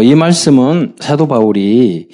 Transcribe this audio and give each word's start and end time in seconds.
어, 0.00 0.02
이 0.02 0.14
말씀은 0.14 0.94
사도 0.98 1.28
바울이 1.28 2.08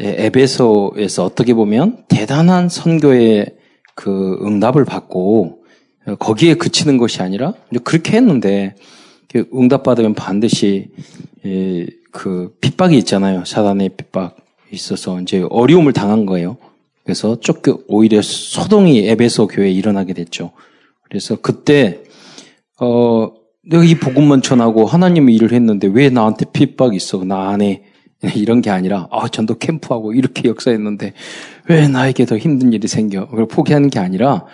에베소에서 0.00 1.26
어떻게 1.26 1.52
보면 1.52 2.04
대단한 2.08 2.70
선교의 2.70 3.54
그 3.94 4.38
응답을 4.40 4.86
받고 4.86 5.58
거기에 6.20 6.54
그치는 6.54 6.96
것이 6.96 7.20
아니라 7.20 7.52
그렇게 7.84 8.16
했는데 8.16 8.76
응답받으면 9.54 10.14
반드시 10.14 10.88
그 12.12 12.56
핍박이 12.62 12.96
있잖아요. 12.96 13.44
사단의 13.44 13.90
핍박 13.90 14.36
있어서 14.72 15.20
이제 15.20 15.44
어려움을 15.50 15.92
당한 15.92 16.24
거예요. 16.24 16.56
그래서 17.04 17.38
쫓겨 17.40 17.78
오히려 17.88 18.22
소동이 18.22 19.06
에베소 19.06 19.48
교회에 19.48 19.70
일어나게 19.70 20.14
됐죠. 20.14 20.52
그래서 21.02 21.36
그때 21.36 22.04
어 22.80 23.32
내가 23.68 23.84
이 23.84 23.94
복음만 23.94 24.42
전하고 24.42 24.86
하나님의 24.86 25.34
일을 25.36 25.52
했는데 25.52 25.88
왜 25.88 26.10
나한테 26.10 26.46
핍박이 26.52 26.96
있어? 26.96 27.24
나 27.24 27.50
안에 27.50 27.82
이런 28.34 28.60
게 28.60 28.70
아니라 28.70 29.08
아 29.10 29.28
전도 29.28 29.58
캠프하고 29.58 30.12
이렇게 30.12 30.48
역사했는데 30.48 31.12
왜 31.68 31.88
나에게 31.88 32.24
더 32.26 32.36
힘든 32.36 32.72
일이 32.72 32.88
생겨? 32.88 33.28
그걸 33.28 33.46
포기하는 33.46 33.90
게 33.90 33.98
아니라 33.98 34.44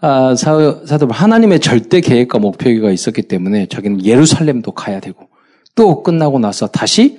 아, 0.00 0.34
사, 0.34 0.82
사도 0.86 1.08
하나님의 1.08 1.60
절대 1.60 2.00
계획과 2.00 2.38
목표가 2.38 2.90
있었기 2.90 3.22
때문에 3.22 3.66
자기는 3.66 4.04
예루살렘도 4.04 4.72
가야 4.72 5.00
되고 5.00 5.28
또 5.74 6.02
끝나고 6.02 6.38
나서 6.38 6.66
다시 6.66 7.18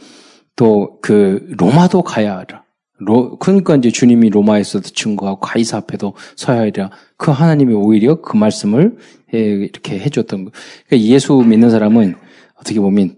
또 0.55 0.95
그 1.05 1.45
로마도 1.57 2.01
가야 2.01 2.33
하라. 2.37 2.63
로, 2.97 3.37
그러니까 3.37 3.75
이제 3.75 3.91
주님이 3.91 4.29
로마에서도 4.31 4.89
증거하고 4.89 5.39
가이사 5.39 5.77
앞에도 5.77 6.15
서야 6.35 6.61
하리라. 6.61 6.89
그 7.17 7.31
하나님이 7.31 7.73
오히려 7.73 8.21
그 8.21 8.37
말씀을 8.37 8.97
해, 9.33 9.39
이렇게 9.39 9.99
해줬던 9.99 10.45
거. 10.45 10.51
그러니까 10.87 11.09
예수 11.09 11.33
믿는 11.35 11.69
사람은 11.69 12.15
어떻게 12.59 12.79
보면 12.79 13.15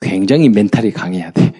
굉장히 0.00 0.48
멘탈이 0.48 0.92
강해야 0.92 1.30
돼. 1.30 1.52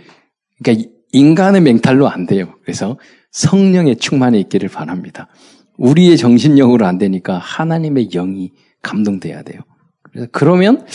그러니까 0.62 0.88
인간의 1.12 1.60
멘탈로 1.62 2.08
안 2.08 2.26
돼요. 2.26 2.54
그래서 2.62 2.98
성령의 3.30 3.96
충만에 3.96 4.38
있기를 4.40 4.68
바랍니다. 4.68 5.28
우리의 5.76 6.16
정신력으로 6.16 6.86
안 6.86 6.98
되니까 6.98 7.38
하나님의 7.38 8.08
영이 8.08 8.52
감동돼야 8.82 9.42
돼요. 9.42 9.60
그래서 10.02 10.28
그러면 10.32 10.86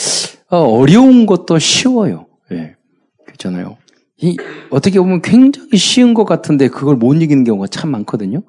어, 0.50 0.58
어려운 0.58 1.26
것도 1.26 1.60
쉬워요. 1.60 2.28
예. 2.52 2.76
그렇잖아요. 3.26 3.78
이, 4.18 4.38
어떻게 4.70 5.00
보면 5.00 5.22
굉장히 5.22 5.78
쉬운 5.78 6.14
것 6.14 6.26
같은데 6.26 6.68
그걸 6.68 6.96
못 6.96 7.14
이기는 7.16 7.44
경우가 7.44 7.68
참 7.68 7.92
많거든요. 7.92 8.44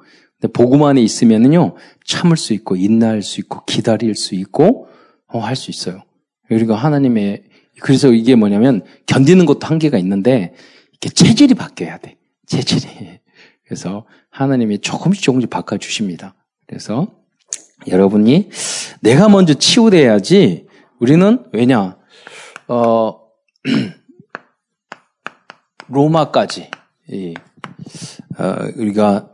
복음 0.52 0.82
안에 0.82 1.00
있으면은요, 1.00 1.76
참을 2.04 2.36
수 2.36 2.52
있고, 2.54 2.76
인내할 2.76 3.22
수 3.22 3.40
있고, 3.40 3.64
기다릴 3.64 4.14
수 4.14 4.34
있고, 4.34 4.88
어, 5.28 5.38
할 5.38 5.56
수 5.56 5.70
있어요. 5.70 6.02
그리고 6.48 6.74
하나님의, 6.74 7.44
그래서 7.80 8.12
이게 8.12 8.34
뭐냐면, 8.34 8.82
견디는 9.06 9.46
것도 9.46 9.66
한계가 9.66 9.98
있는데, 9.98 10.54
이렇게 10.90 11.08
체질이 11.10 11.54
바뀌어야 11.54 11.98
돼. 11.98 12.16
체질이. 12.46 12.88
그래서 13.64 14.04
하나님이 14.30 14.80
조금씩 14.80 15.22
조금씩 15.22 15.50
바꿔 15.50 15.78
주십니다. 15.78 16.34
그래서 16.66 17.08
여러분이 17.88 18.50
내가 19.00 19.28
먼저 19.28 19.54
치유돼야지 19.54 20.66
우리는 21.00 21.44
왜냐, 21.52 21.96
어, 22.68 23.20
로마까지, 25.88 26.70
이, 27.08 27.34
어, 28.38 28.56
우리가 28.76 29.33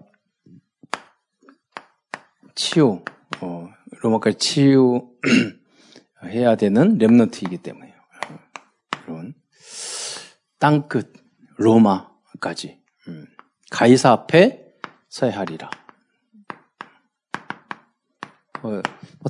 치유, 2.61 3.03
어, 3.41 3.70
로마까지 4.03 4.36
치유해야 4.36 5.06
되는 6.61 6.98
렘넌트이기 6.98 7.56
때문에요. 7.56 7.94
여러분, 9.08 9.34
땅끝, 10.58 11.14
로마까지. 11.56 12.78
음. 13.08 13.27
가이사 13.70 14.11
앞에 14.12 14.75
서야 15.08 15.39
하리라. 15.39 15.70
어, 18.63 18.68
뭐 18.68 18.83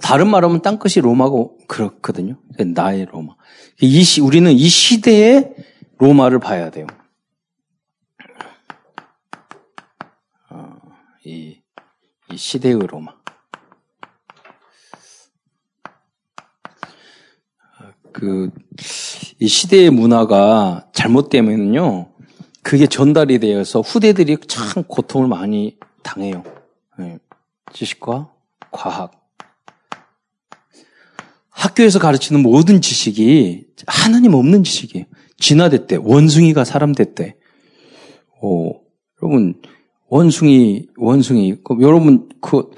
다른 0.02 0.28
말하면 0.28 0.60
땅끝이 0.62 0.94
로마고 1.00 1.56
그렇거든요. 1.68 2.36
나의 2.74 3.04
로마. 3.06 3.36
이 3.80 4.02
시, 4.02 4.20
우리는 4.20 4.50
이 4.50 4.68
시대의 4.68 5.54
로마를 5.98 6.40
봐야 6.40 6.70
돼요. 6.70 6.88
어, 10.48 10.80
이, 11.24 11.62
이 12.32 12.36
시대의 12.36 12.74
로마. 12.88 13.19
그, 18.12 18.50
이 19.38 19.48
시대의 19.48 19.90
문화가 19.90 20.88
잘못되면요, 20.92 22.10
그게 22.62 22.86
전달이 22.86 23.38
되어서 23.38 23.80
후대들이 23.80 24.36
참 24.46 24.82
고통을 24.84 25.28
많이 25.28 25.78
당해요. 26.02 26.44
네. 26.98 27.18
지식과 27.72 28.30
과학. 28.70 29.12
학교에서 31.50 31.98
가르치는 31.98 32.42
모든 32.42 32.80
지식이 32.80 33.66
하나님 33.86 34.34
없는 34.34 34.64
지식이에요. 34.64 35.06
진화됐대. 35.38 35.96
원숭이가 35.96 36.64
사람 36.64 36.94
됐대. 36.94 37.36
오, 38.40 38.80
여러분, 39.22 39.60
원숭이, 40.08 40.86
원숭이. 40.96 41.56
그 41.62 41.76
여러분, 41.80 42.28
그, 42.40 42.70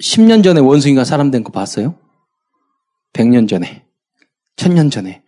10년 0.00 0.42
전에 0.44 0.60
원숭이가 0.60 1.04
사람 1.04 1.30
된 1.30 1.42
거 1.42 1.50
봤어요? 1.50 1.94
100년 3.12 3.48
전에. 3.48 3.84
1000년 4.58 4.90
전에. 4.90 5.22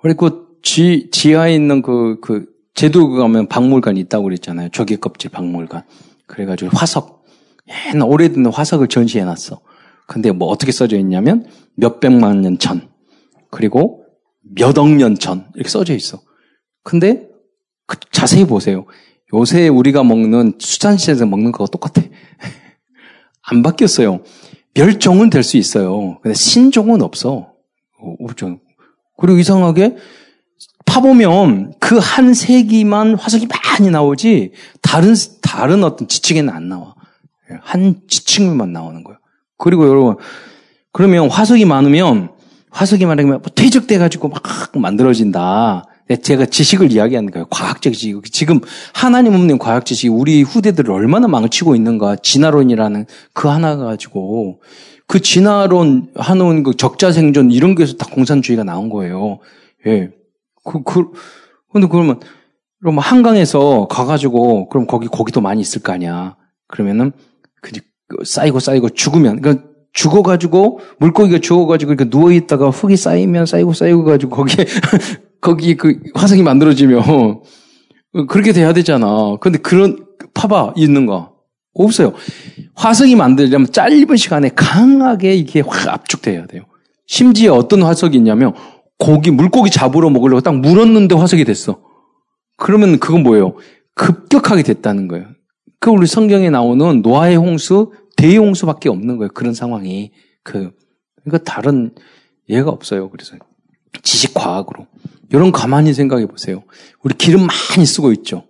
그리고 0.00 0.60
지, 0.62 1.08
지하에 1.10 1.54
있는 1.54 1.82
그, 1.82 2.18
그, 2.22 2.46
제도 2.74 3.10
가면 3.10 3.48
박물관이 3.48 3.98
있다고 4.00 4.24
그랬잖아요. 4.24 4.68
조개 4.70 4.96
껍질 4.96 5.30
박물관. 5.30 5.82
그래가지고 6.26 6.70
화석, 6.76 7.24
옛날 7.92 8.08
오래된 8.08 8.46
화석을 8.46 8.88
전시해 8.88 9.24
놨어. 9.24 9.60
근데 10.06 10.30
뭐 10.30 10.48
어떻게 10.48 10.72
써져 10.72 10.96
있냐면 10.98 11.46
몇백만 11.74 12.40
년 12.40 12.58
전, 12.58 12.88
그리고 13.50 14.04
몇억 14.42 14.88
년 14.88 15.18
전, 15.18 15.48
이렇게 15.54 15.68
써져 15.68 15.94
있어. 15.94 16.20
근데 16.84 17.28
그 17.86 17.98
자세히 18.12 18.46
보세요. 18.46 18.86
요새 19.34 19.68
우리가 19.68 20.04
먹는 20.04 20.54
수산시에서 20.58 21.26
먹는 21.26 21.52
거가 21.52 21.70
똑같아. 21.70 22.02
안 23.42 23.62
바뀌었어요. 23.62 24.22
멸종은 24.74 25.30
될 25.30 25.42
수 25.42 25.56
있어요. 25.56 26.18
근데 26.22 26.34
신종은 26.34 27.02
없어. 27.02 27.57
없죠. 28.00 28.60
그리고 29.16 29.38
이상하게 29.38 29.96
파보면 30.86 31.74
그 31.80 31.98
한 31.98 32.34
세기만 32.34 33.14
화석이 33.16 33.46
많이 33.46 33.90
나오지 33.90 34.52
다른 34.82 35.14
다른 35.42 35.84
어떤 35.84 36.08
지층에는 36.08 36.52
안 36.52 36.68
나와. 36.68 36.94
한 37.62 38.00
지층만 38.08 38.72
나오는 38.72 39.02
거예요. 39.04 39.18
그리고 39.56 39.88
여러분 39.88 40.16
그러면 40.92 41.30
화석이 41.30 41.64
많으면 41.64 42.30
화석이 42.70 43.06
많으면 43.06 43.42
퇴적돼 43.54 43.98
가지고 43.98 44.28
막 44.28 44.42
만들어진다. 44.76 45.84
제가 46.22 46.46
지식을 46.46 46.92
이야기하는 46.92 47.30
거예요. 47.30 47.46
과학적 47.50 47.92
지식. 47.92 48.22
지금 48.32 48.60
하나님 48.94 49.34
없는 49.34 49.58
과학 49.58 49.84
지식이 49.84 50.08
우리 50.08 50.42
후대들을 50.42 50.90
얼마나 50.90 51.28
망치고 51.28 51.74
있는가. 51.76 52.16
진화론이라는 52.16 53.06
그 53.34 53.48
하나 53.48 53.76
가지고 53.76 54.60
그 55.08 55.20
진화론 55.20 56.12
하는 56.14 56.62
그 56.62 56.76
적자 56.76 57.10
생존 57.10 57.50
이런 57.50 57.74
게서 57.74 57.94
다 57.94 58.06
공산주의가 58.12 58.62
나온 58.62 58.90
거예요. 58.90 59.38
예. 59.86 60.10
그, 60.64 60.82
그, 60.82 61.10
근데 61.72 61.88
그러면, 61.88 62.20
그럼 62.80 62.98
한강에서 62.98 63.88
가가지고, 63.88 64.68
그럼 64.68 64.86
거기 64.86 65.08
고기도 65.08 65.40
많이 65.40 65.62
있을 65.62 65.82
거 65.82 65.92
아니야. 65.92 66.36
그러면은, 66.68 67.12
그, 67.62 67.72
쌓이고 68.24 68.60
쌓이고 68.60 68.90
죽으면, 68.90 69.40
그러니까 69.40 69.64
죽어가지고, 69.94 70.80
물고기가 70.98 71.38
죽어가지고, 71.38 71.94
이렇게 71.94 72.10
누워있다가 72.14 72.68
흙이 72.68 72.98
쌓이면 72.98 73.46
쌓이고 73.46 73.72
쌓이고 73.72 74.04
가지고, 74.04 74.36
거기에, 74.36 74.66
거기 75.40 75.74
그 75.76 75.98
화성이 76.14 76.42
만들어지면, 76.42 77.40
그렇게 78.28 78.52
돼야 78.52 78.74
되잖아. 78.74 79.38
근데 79.40 79.58
그런, 79.58 80.04
파봐, 80.34 80.74
있는가? 80.76 81.30
없어요. 81.74 82.14
화석이 82.74 83.16
만들려면 83.16 83.70
짧은 83.72 84.16
시간에 84.16 84.50
강하게 84.50 85.34
이게 85.34 85.60
확 85.60 85.88
압축돼야 85.88 86.46
돼요. 86.46 86.62
심지어 87.06 87.54
어떤 87.54 87.82
화석이 87.82 88.16
있냐면, 88.16 88.54
고기, 88.98 89.30
물고기 89.30 89.70
잡으러 89.70 90.10
먹으려고 90.10 90.40
딱 90.40 90.56
물었는데 90.56 91.14
화석이 91.14 91.44
됐어. 91.44 91.80
그러면 92.56 92.98
그건 92.98 93.22
뭐예요? 93.22 93.56
급격하게 93.94 94.62
됐다는 94.62 95.08
거예요. 95.08 95.26
그 95.80 95.90
우리 95.90 96.06
성경에 96.06 96.50
나오는 96.50 97.02
노아의 97.02 97.36
홍수, 97.36 97.92
대홍수밖에 98.16 98.88
없는 98.88 99.16
거예요. 99.16 99.30
그런 99.32 99.54
상황이. 99.54 100.10
그, 100.42 100.72
그러니까 101.22 101.50
다른 101.50 101.94
예가 102.48 102.70
없어요. 102.70 103.10
그래서 103.10 103.36
지식 104.02 104.34
과학으로. 104.34 104.86
이런 105.30 105.52
가만히 105.52 105.92
생각해 105.94 106.26
보세요. 106.26 106.64
우리 107.02 107.14
기름 107.14 107.46
많이 107.46 107.86
쓰고 107.86 108.12
있죠. 108.12 108.44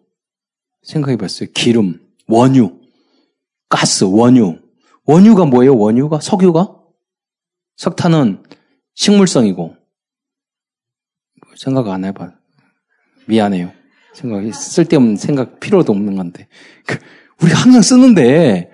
생각해 0.82 1.16
봤어요. 1.16 1.50
기름, 1.54 2.00
원유, 2.28 2.77
가스, 3.68 4.04
원유. 4.04 4.58
원유가 5.04 5.44
뭐예요? 5.46 5.76
원유가? 5.76 6.20
석유가? 6.20 6.74
석탄은 7.76 8.42
식물성이고, 8.94 9.76
생각 11.56 11.88
안 11.88 12.04
해봐. 12.04 12.32
미안해요. 13.26 13.72
생각이 14.14 14.52
쓸데없는 14.52 15.16
생각 15.16 15.60
필요도 15.60 15.92
없는 15.92 16.16
건데. 16.16 16.48
그, 16.86 16.98
우리가 17.42 17.58
항상 17.58 17.82
쓰는데 17.82 18.72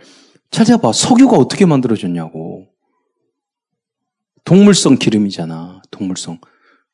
찾아봐. 0.51 0.93
석유가 0.93 1.37
어떻게 1.37 1.67
만들어졌냐고. 1.67 2.69
동물성 4.45 4.97
기름이잖아. 4.97 5.83
동물성. 5.91 6.39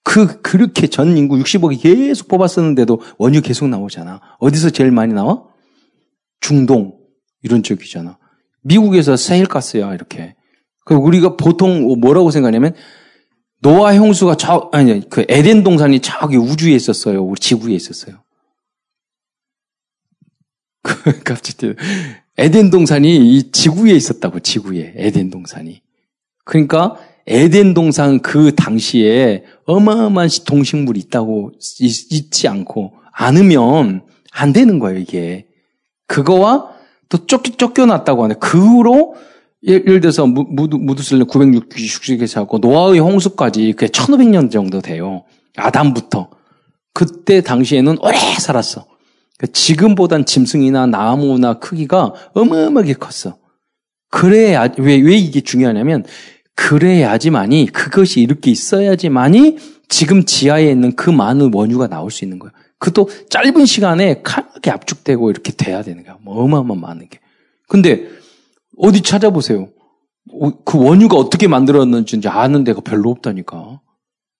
그, 0.03 0.41
그렇게 0.41 0.87
전 0.87 1.17
인구 1.17 1.37
60억이 1.37 1.81
계속 1.83 2.29
뽑았었는데도 2.29 3.03
원유 3.19 3.43
계속 3.43 3.69
나오잖아. 3.69 4.21
어디서 4.39 4.71
제일 4.71 4.91
많이 4.91 5.13
나와? 5.13 5.45
중동. 6.41 7.00
이런 7.43 7.63
쪽이잖아. 7.63 8.19
미국에서 8.63 9.17
세일가스야, 9.17 9.95
이렇게. 9.95 10.35
그 10.85 10.95
우리가 10.95 11.37
보통 11.37 12.01
뭐라고 12.01 12.31
생각하냐면 12.31 12.75
노아 13.61 13.95
형수가 13.95 14.37
저, 14.37 14.71
아니, 14.73 15.09
그 15.09 15.25
에덴 15.29 15.63
동산이 15.63 16.01
저기 16.01 16.37
우주에 16.37 16.75
있었어요. 16.75 17.23
우리 17.23 17.39
지구에 17.39 17.75
있었어요. 17.75 18.23
그 20.83 21.23
갑자기 21.23 21.75
에덴 22.39 22.71
동산이 22.71 23.37
이 23.37 23.53
지구에 23.53 23.93
있었다고, 23.93 24.41
지구에. 24.41 24.95
에덴 24.97 25.31
동산이. 25.31 25.83
그러니까 26.45 26.97
에덴 27.27 27.75
동산 27.75 28.21
그 28.21 28.55
당시에 28.55 29.45
어마어마한 29.67 30.31
동식물이 30.47 30.99
있다고 31.01 31.53
있, 31.81 32.31
지 32.31 32.49
않고 32.49 32.95
않으면 33.13 34.07
안 34.33 34.53
되는 34.53 34.79
거예요, 34.79 34.99
이게. 34.99 35.47
그거와 36.07 36.80
또 37.11 37.27
쫓겨, 37.27 37.53
쫓겨났다고 37.53 38.25
하네. 38.25 38.37
그 38.41 38.59
후로 38.59 39.17
예를 39.63 40.01
들어서 40.01 40.27
무드, 40.27 40.77
무드슬림 40.77 41.27
960에서 41.27 42.37
하고 42.37 42.57
노아의 42.59 43.01
홍수까지 43.01 43.73
그게 43.73 43.89
1500년 43.89 44.51
정도 44.51 44.81
돼요. 44.81 45.25
아담부터. 45.57 46.31
그때 46.95 47.43
당시에는 47.43 47.99
오래 48.01 48.17
살았어. 48.17 48.87
그러니까 49.37 49.53
지금보단 49.53 50.25
짐승이나 50.25 50.87
나무나 50.87 51.59
크기가 51.59 52.15
어마어마하게 52.33 52.95
컸어. 52.95 53.37
그래야, 54.11 54.69
왜, 54.79 54.97
왜 54.97 55.17
이게 55.17 55.41
중요하냐면, 55.41 56.05
그래야지만이, 56.57 57.67
그것이 57.67 58.21
이렇게 58.21 58.51
있어야지만이 58.51 59.59
지금 59.89 60.25
지하에 60.25 60.71
있는 60.71 60.95
그 60.97 61.11
많은 61.11 61.53
원유가 61.55 61.89
나올 61.89 62.11
수 62.11 62.25
있는 62.25 62.39
거야. 62.39 62.51
그것도 62.81 63.11
짧은 63.29 63.67
시간에 63.67 64.23
강하게 64.23 64.71
압축되고 64.71 65.31
이렇게 65.31 65.53
돼야 65.53 65.83
되는 65.83 66.03
거야. 66.03 66.17
뭐 66.23 66.43
어마어마 66.43 66.75
많은 66.75 67.09
게. 67.09 67.21
근데, 67.69 68.09
어디 68.79 69.03
찾아보세요. 69.03 69.69
그 70.65 70.79
원유가 70.83 71.17
어떻게 71.17 71.47
만들었는지 71.47 72.27
아는 72.27 72.65
데가 72.65 72.81
별로 72.81 73.11
없다니까. 73.11 73.81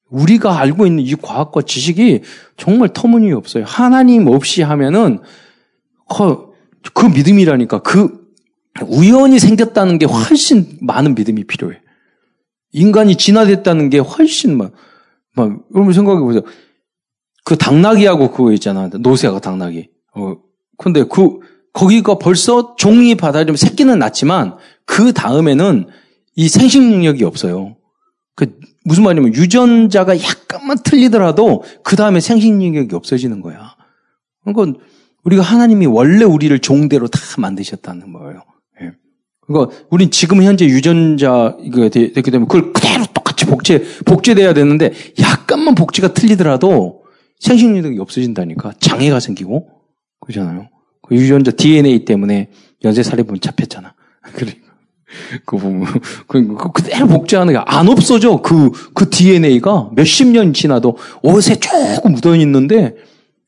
우리가 0.09 0.59
알고 0.59 0.87
있는 0.87 1.05
이 1.05 1.15
과학과 1.15 1.63
지식이 1.63 2.23
정말 2.57 2.89
터무니없어요. 2.93 3.65
하나님 3.65 4.27
없이 4.27 4.63
하면은 4.63 5.21
그, 6.09 6.49
그 6.95 7.07
믿음이라니까 7.07 7.83
그 7.83 8.21
우연히 8.89 9.39
생겼다는 9.39 9.99
게 9.99 10.07
훨씬 10.07 10.79
많은 10.81 11.15
믿음이 11.15 11.45
필요해. 11.45 11.79
인간이 12.73 13.17
진화됐다는 13.17 13.91
게 13.91 13.99
훨씬 13.99 14.57
막, 14.57 14.73
막 15.35 15.59
여러분 15.75 15.93
생각해 15.93 16.21
보세요. 16.21 16.43
그 17.45 17.57
당나귀하고 17.57 18.31
그거 18.31 18.53
있잖아. 18.53 18.89
노새가 18.89 19.41
당나귀. 19.41 19.89
어, 20.15 20.37
근데 20.77 21.05
그 21.05 21.39
거기가 21.73 22.19
벌써 22.19 22.75
종이 22.77 23.15
받아들이면 23.15 23.57
새끼는 23.57 23.99
낳지만 23.99 24.57
그 24.85 25.13
다음에는 25.13 25.87
이 26.37 26.49
생식 26.49 26.83
능력이 26.83 27.25
없어요. 27.25 27.77
그 28.35 28.59
무슨 28.85 29.05
말이냐면 29.05 29.35
유전자가 29.35 30.19
약간만 30.19 30.79
틀리더라도 30.83 31.63
그 31.83 31.97
다음에 31.97 32.21
생식 32.21 32.55
능력이 32.55 32.95
없어지는 32.95 33.41
거야. 33.41 33.77
그러니까 34.45 34.81
우리가 35.25 35.43
하나님이 35.43 35.87
원래 35.87 36.25
우리를 36.25 36.59
종대로 36.61 37.07
다 37.09 37.21
만드셨다는 37.39 38.13
거예요. 38.13 38.43
예. 38.83 38.93
그러니까 39.47 39.77
우린 39.91 40.11
지금 40.11 40.43
현재 40.43 40.65
유전자 40.65 41.57
이거 41.61 41.89
됐기 41.89 42.23
때문에 42.23 42.49
그걸 42.49 42.73
그대로 42.73 43.05
똑같이 43.13 43.45
복제 43.45 43.85
복제돼야 44.07 44.55
되는데 44.55 44.93
약간만 45.21 45.75
복제가 45.75 46.15
틀리더라도 46.15 47.00
생식 47.41 47.71
능력이 47.71 47.99
없어진다니까 47.99 48.75
장애가 48.79 49.19
생기고 49.19 49.69
그러잖아요. 50.21 50.69
그 51.03 51.17
유전자 51.17 51.51
DNA 51.51 52.05
때문에 52.05 52.51
연쇄살인범 52.85 53.41
잡혔잖아. 53.41 53.95
그리고 54.35 54.59
그 55.45 55.57
부분 55.57 55.85
그, 56.29 56.47
그 56.57 56.73
그대로 56.73 57.09
복제하는 57.09 57.55
게 57.55 57.61
안 57.67 57.89
없어져. 57.89 58.41
그, 58.43 58.71
그 58.95 59.11
DNA가 59.11 59.91
몇십 59.95 60.29
년 60.29 60.53
지나도 60.53 60.99
옷에 61.23 61.57
조금 61.57 62.13
묻어 62.13 62.37
있는데 62.37 62.95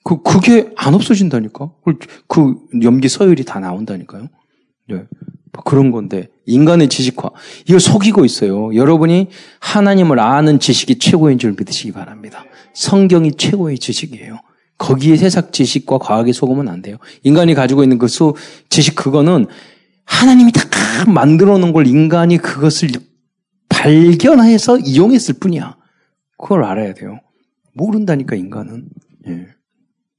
그, 0.02 0.22
그게 0.22 0.70
안 0.74 0.94
없어진다니까. 0.94 1.70
그, 1.84 1.98
그 2.26 2.56
염기 2.82 3.08
서열이 3.08 3.44
다 3.44 3.60
나온다니까요. 3.60 4.28
네. 4.88 5.04
뭐 5.52 5.62
그런 5.64 5.90
건데 5.90 6.28
인간의 6.46 6.88
지식화 6.88 7.30
이거 7.68 7.78
속이고 7.78 8.24
있어요. 8.24 8.74
여러분이 8.74 9.28
하나님을 9.60 10.18
아는 10.18 10.58
지식이 10.58 10.98
최고인 10.98 11.38
줄 11.38 11.54
믿으시기 11.58 11.92
바랍니다. 11.92 12.44
성경이 12.74 13.32
최고의 13.32 13.78
지식이에요. 13.78 14.38
거기에 14.78 15.16
세상 15.16 15.50
지식과 15.52 15.98
과학에 15.98 16.32
속으면 16.32 16.68
안 16.68 16.82
돼요. 16.82 16.96
인간이 17.22 17.54
가지고 17.54 17.82
있는 17.82 17.98
그 17.98 18.08
수, 18.08 18.34
지식 18.68 18.94
그거는 18.94 19.46
하나님이 20.04 20.52
다 20.52 20.60
만들어 21.08 21.58
놓은 21.58 21.72
걸 21.72 21.86
인간이 21.86 22.38
그것을 22.38 22.90
발견해서 23.68 24.78
이용했을 24.78 25.34
뿐이야. 25.40 25.76
그걸 26.36 26.64
알아야 26.64 26.94
돼요. 26.94 27.20
모른다니까 27.74 28.36
인간은. 28.36 28.88
예. 29.28 29.46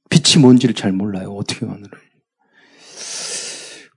빛이 0.08 0.40
뭔지를 0.42 0.74
잘 0.74 0.92
몰라요. 0.92 1.32
어떻게 1.32 1.66
만들어요. 1.66 2.00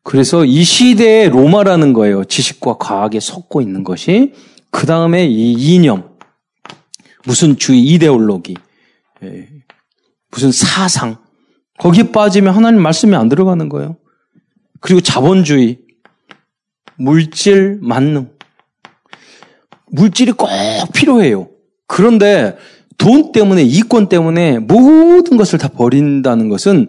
그래서 0.03 0.45
이 0.45 0.63
시대의 0.63 1.29
로마라는 1.29 1.93
거예요. 1.93 2.23
지식과 2.25 2.77
과학에 2.77 3.19
섞고 3.19 3.61
있는 3.61 3.83
것이. 3.83 4.33
그 4.71 4.85
다음에 4.85 5.25
이 5.25 5.53
이념. 5.53 6.16
무슨 7.27 7.57
주의 7.57 7.83
이데올로기. 7.83 8.55
예. 9.23 9.49
무슨 10.31 10.53
사상. 10.53 11.17
거기에 11.77 12.13
빠지면 12.13 12.55
하나님 12.55 12.81
말씀이 12.81 13.13
안 13.17 13.27
들어가는 13.27 13.67
거예요. 13.67 13.97
그리고 14.79 15.01
자본주의, 15.01 15.79
물질, 16.95 17.79
만능. 17.81 18.29
물질이 19.91 20.31
꼭 20.31 20.47
필요해요. 20.93 21.49
그런데 21.85 22.57
돈 22.97 23.33
때문에, 23.33 23.61
이권 23.61 24.07
때문에 24.07 24.59
모든 24.59 25.35
것을 25.35 25.59
다 25.59 25.67
버린다는 25.67 26.47
것은 26.47 26.87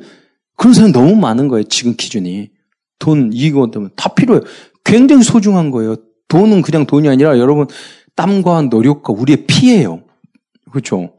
그런 0.56 0.72
사람이 0.72 0.93
너무 0.93 1.17
많은 1.17 1.48
거예요. 1.48 1.65
지금 1.65 1.96
기준이. 1.96 2.51
돈, 3.01 3.32
이권 3.32 3.72
때문에 3.72 3.91
다 3.96 4.15
필요해요. 4.15 4.44
굉장히 4.84 5.24
소중한 5.24 5.72
거예요. 5.72 5.96
돈은 6.29 6.62
그냥 6.62 6.86
돈이 6.86 7.08
아니라 7.08 7.39
여러분 7.39 7.67
땀과 8.15 8.62
노력과 8.62 9.12
우리의 9.12 9.46
피해요. 9.46 10.05
그렇죠? 10.70 11.13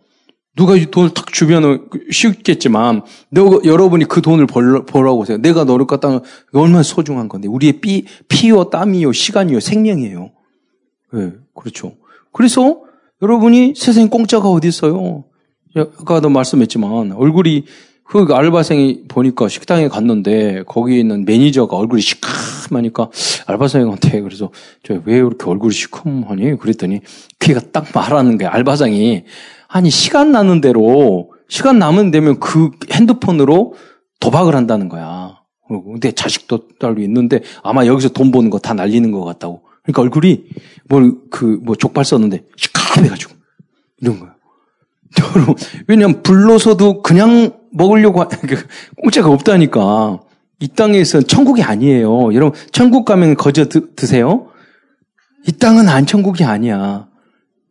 누가 0.55 0.75
이 0.75 0.87
돈을 0.87 1.13
탁 1.13 1.31
주면은 1.31 1.87
쉽겠지만, 2.11 3.03
너, 3.29 3.61
여러분이 3.63 4.05
그 4.05 4.21
돈을 4.21 4.45
벌, 4.45 4.85
벌라고 4.85 5.21
하세요. 5.21 5.37
내가 5.37 5.63
너를 5.63 5.87
갖다가 5.87 6.21
얼마나 6.51 6.83
소중한 6.83 7.29
건데. 7.29 7.47
우리의 7.47 7.79
피, 7.79 8.05
피요, 8.27 8.65
땀이요, 8.65 9.13
시간이요, 9.13 9.61
생명이에요. 9.61 10.31
예, 11.13 11.17
네, 11.17 11.31
그렇죠. 11.55 11.93
그래서 12.33 12.81
여러분이 13.21 13.73
세상에 13.75 14.09
공짜가 14.09 14.49
어디 14.49 14.67
있어요? 14.67 15.23
아까도 15.75 16.29
말씀했지만, 16.29 17.13
얼굴이, 17.13 17.65
그 18.03 18.25
알바생이 18.29 19.03
보니까 19.07 19.47
식당에 19.47 19.87
갔는데, 19.87 20.63
거기 20.67 20.99
있는 20.99 21.23
매니저가 21.25 21.77
얼굴이 21.77 22.01
시커머니까 22.01 23.09
알바생한테 23.47 24.21
그래서, 24.21 24.51
저 24.83 25.01
왜 25.05 25.17
이렇게 25.17 25.45
얼굴이 25.45 25.73
시커머니? 25.73 26.57
그랬더니, 26.57 27.01
걔가 27.39 27.59
딱 27.71 27.87
말하는 27.93 28.37
거야. 28.37 28.49
알바생이. 28.51 29.23
아니, 29.67 29.89
시간 29.89 30.31
나는 30.31 30.61
대로, 30.61 31.31
시간 31.47 31.79
남은 31.79 32.11
되면 32.11 32.39
그 32.39 32.69
핸드폰으로 32.91 33.73
도박을 34.19 34.55
한다는 34.55 34.89
거야. 34.89 35.39
근데 35.67 36.11
자식도 36.11 36.67
딸도 36.79 37.01
있는데 37.01 37.41
아마 37.63 37.85
여기서 37.85 38.09
돈 38.09 38.31
버는 38.31 38.49
거 38.49 38.57
다 38.57 38.73
날리는 38.73 39.11
것 39.11 39.23
같다고. 39.23 39.61
그러니까 39.83 40.01
얼굴이 40.01 40.45
뭘, 40.87 41.13
그, 41.29 41.59
뭐 41.63 41.75
족발 41.75 42.05
썼는데 42.05 42.43
시커해가지고. 42.55 43.33
이런 44.01 44.19
거야. 44.19 44.33
왜냐면 45.87 46.21
불로서도 46.23 47.01
그냥 47.01 47.53
먹으려고, 47.71 48.27
그 48.27 48.67
공짜가 49.01 49.29
없다니까. 49.29 50.19
이 50.59 50.67
땅에서 50.67 51.21
천국이 51.21 51.63
아니에요. 51.63 52.33
여러분, 52.33 52.59
천국 52.71 53.05
가면 53.05 53.35
거저 53.35 53.65
드, 53.65 53.93
드세요? 53.95 54.49
이 55.47 55.53
땅은 55.53 55.87
안 55.87 56.05
천국이 56.05 56.43
아니야. 56.43 57.07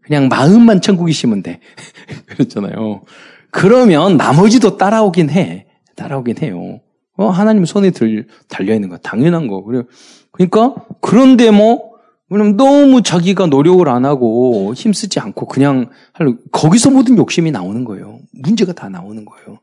그냥 0.00 0.28
마음만 0.28 0.80
천국이시면 0.80 1.42
돼. 1.42 1.60
그렇잖아요. 2.26 3.02
그러면 3.50 4.16
나머지도 4.16 4.78
따라오긴 4.78 5.28
해. 5.30 5.66
따라오긴 5.96 6.38
해요. 6.42 6.80
어, 7.16 7.28
하나님 7.28 7.64
손에 7.66 7.90
들, 7.90 8.26
달려있는 8.48 8.88
거. 8.88 8.96
당연한 8.98 9.48
거. 9.48 9.62
그래. 9.64 9.82
그러니까, 10.30 10.74
그런데 11.00 11.50
뭐, 11.50 11.88
왜냐면 12.30 12.56
너무 12.56 13.02
자기가 13.02 13.46
노력을 13.46 13.86
안 13.88 14.04
하고 14.04 14.72
힘쓰지 14.74 15.18
않고 15.20 15.46
그냥 15.46 15.90
할, 16.12 16.36
거기서 16.52 16.90
모든 16.90 17.18
욕심이 17.18 17.50
나오는 17.50 17.84
거예요. 17.84 18.20
문제가 18.32 18.72
다 18.72 18.88
나오는 18.88 19.24
거예요. 19.24 19.58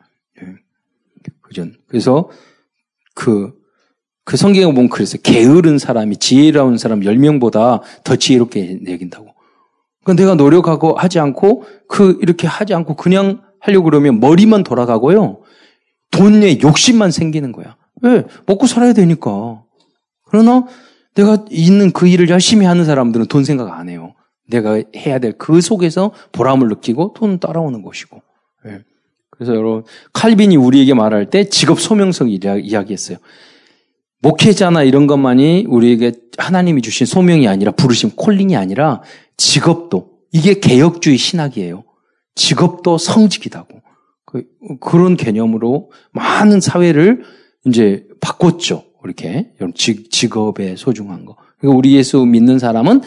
그죠? 1.41 1.67
그래서 1.87 2.29
그, 3.15 3.53
그 4.23 4.37
성경에 4.37 4.65
보면 4.67 4.89
그래서 4.89 5.17
게으른 5.17 5.79
사람이 5.79 6.17
지혜로운 6.17 6.77
사람 6.77 6.99
10명보다 6.99 7.81
더 8.03 8.15
지혜롭게 8.15 8.81
여긴다고. 8.87 9.33
그 10.03 10.15
내가 10.15 10.35
노력하고 10.35 10.93
하지 10.95 11.19
않고 11.19 11.63
그 11.87 12.19
이렇게 12.21 12.45
하지 12.45 12.75
않고 12.75 12.95
그냥 12.95 13.41
하려고 13.59 13.85
그러면 13.85 14.19
머리만 14.19 14.63
돌아가고요. 14.63 15.41
돈에 16.11 16.59
욕심만 16.61 17.09
생기는 17.09 17.51
거야. 17.51 17.75
왜? 18.01 18.23
먹고 18.45 18.67
살아야 18.67 18.93
되니까. 18.93 19.63
그러나 20.25 20.67
내가 21.15 21.45
있는 21.49 21.91
그 21.91 22.07
일을 22.07 22.29
열심히 22.29 22.65
하는 22.65 22.85
사람들은 22.85 23.25
돈 23.27 23.43
생각 23.43 23.71
안 23.79 23.89
해요. 23.89 24.13
내가 24.47 24.81
해야 24.95 25.17
될 25.17 25.33
그 25.37 25.61
속에서 25.61 26.11
보람을 26.31 26.67
느끼고 26.67 27.13
돈 27.15 27.39
따라오는 27.39 27.81
것이고. 27.81 28.21
예. 29.35 29.37
그래서 29.37 29.55
여러분 29.55 29.83
칼빈이 30.13 30.55
우리에게 30.55 30.93
말할 30.93 31.29
때 31.29 31.49
직업 31.49 31.79
소명성 31.79 32.29
이야기했어요. 32.29 33.17
목회자나 34.21 34.83
이런 34.83 35.07
것만이 35.07 35.65
우리에게 35.67 36.13
하나님이 36.37 36.81
주신 36.81 37.05
소명이 37.05 37.47
아니라 37.47 37.71
부르심 37.71 38.11
콜링이 38.15 38.55
아니라 38.55 39.01
직업도 39.37 40.09
이게 40.31 40.59
개혁주의 40.59 41.17
신학이에요. 41.17 41.83
직업도 42.35 42.97
성직이다고. 42.97 43.81
그, 44.25 44.43
그런 44.81 45.15
개념으로 45.15 45.91
많은 46.11 46.59
사회를 46.59 47.23
이제 47.65 48.07
바꿨죠. 48.19 48.83
이렇게 49.03 49.51
직, 49.75 50.11
직업의 50.11 50.77
소중한 50.77 51.25
거. 51.25 51.37
그러니까 51.59 51.77
우리 51.77 51.95
예수 51.95 52.25
믿는 52.25 52.57
사람은 52.59 53.01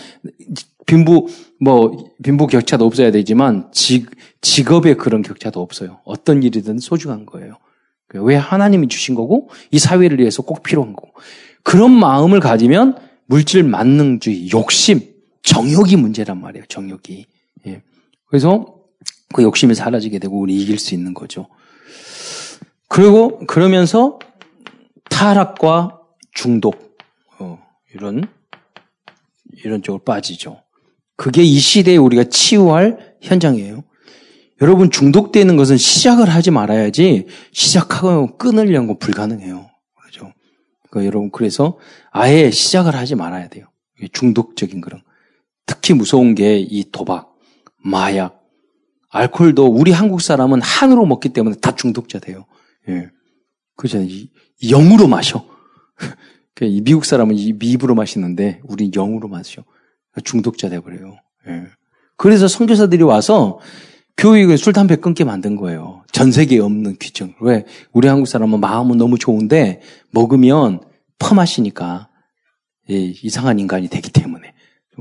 빈부 0.88 1.28
뭐 1.60 2.12
빈부 2.22 2.46
격차도 2.46 2.84
없어야 2.84 3.10
되지만 3.12 3.70
직 3.72 4.10
직업의 4.40 4.96
그런 4.96 5.22
격차도 5.22 5.60
없어요. 5.60 6.00
어떤 6.04 6.42
일이든 6.42 6.78
소중한 6.78 7.26
거예요. 7.26 7.58
왜 8.14 8.36
하나님이 8.36 8.88
주신 8.88 9.14
거고 9.14 9.50
이 9.70 9.78
사회를 9.78 10.18
위해서 10.18 10.42
꼭 10.42 10.62
필요한 10.62 10.94
거고 10.94 11.12
그런 11.62 11.90
마음을 11.90 12.40
가지면 12.40 12.96
물질 13.26 13.62
만능주의, 13.62 14.50
욕심, 14.50 15.00
정욕이 15.42 15.96
문제란 15.96 16.40
말이에요. 16.40 16.64
정욕이. 16.68 17.26
예. 17.66 17.82
그래서 18.26 18.78
그 19.34 19.42
욕심이 19.42 19.74
사라지게 19.74 20.18
되고 20.18 20.40
우리 20.40 20.56
이길 20.56 20.78
수 20.78 20.94
있는 20.94 21.12
거죠. 21.12 21.48
그리고 22.88 23.40
그러면서 23.46 24.18
타락과 25.10 26.00
중독 26.32 26.96
어, 27.38 27.58
이런 27.94 28.26
이런 29.52 29.82
쪽으로 29.82 30.02
빠지죠. 30.02 30.62
그게 31.18 31.42
이 31.42 31.58
시대에 31.58 31.96
우리가 31.96 32.24
치유할 32.24 33.16
현장이에요. 33.20 33.82
여러분 34.62 34.90
중독되는 34.90 35.56
것은 35.56 35.76
시작을 35.76 36.30
하지 36.30 36.52
말아야지 36.52 37.26
시작하고 37.52 38.38
끊으려는 38.38 38.86
건 38.86 38.98
불가능해요. 39.00 39.68
그렇죠? 40.00 40.32
그러니까 40.88 41.06
여러분 41.06 41.30
그래서 41.32 41.76
아예 42.12 42.52
시작을 42.52 42.94
하지 42.94 43.16
말아야 43.16 43.48
돼요. 43.48 43.66
중독적인 44.12 44.80
그런. 44.80 45.02
특히 45.66 45.92
무서운 45.92 46.36
게 46.36 46.60
이 46.60 46.84
도박, 46.92 47.34
마약, 47.84 48.44
알코올도 49.10 49.66
우리 49.66 49.90
한국 49.90 50.20
사람은 50.20 50.62
한으로 50.62 51.04
먹기 51.04 51.30
때문에 51.30 51.56
다 51.56 51.74
중독자 51.74 52.20
돼요. 52.20 52.46
예. 52.88 53.10
그죠? 53.76 53.98
영으로 54.62 55.08
마셔. 55.08 55.44
그 56.54 56.64
미국 56.64 57.04
사람은 57.04 57.34
미입으로 57.58 57.96
마시는데 57.96 58.60
우리 58.64 58.90
영으로 58.92 59.26
마셔. 59.26 59.64
중독자 60.20 60.68
돼버려요. 60.68 61.16
예. 61.48 61.64
그래서 62.16 62.48
선교사들이 62.48 63.02
와서 63.04 63.58
교육을 64.16 64.58
술, 64.58 64.72
담배 64.72 64.96
끊게 64.96 65.22
만든 65.24 65.54
거예요. 65.54 66.02
전 66.10 66.32
세계에 66.32 66.58
없는 66.58 66.96
규정. 66.98 67.34
왜? 67.40 67.64
우리 67.92 68.08
한국 68.08 68.26
사람은 68.26 68.58
마음은 68.60 68.96
너무 68.96 69.16
좋은데 69.18 69.80
먹으면 70.10 70.80
퍼마시니까 71.20 72.08
예, 72.90 72.94
이상한 73.22 73.58
인간이 73.60 73.88
되기 73.88 74.10
때문에. 74.10 74.54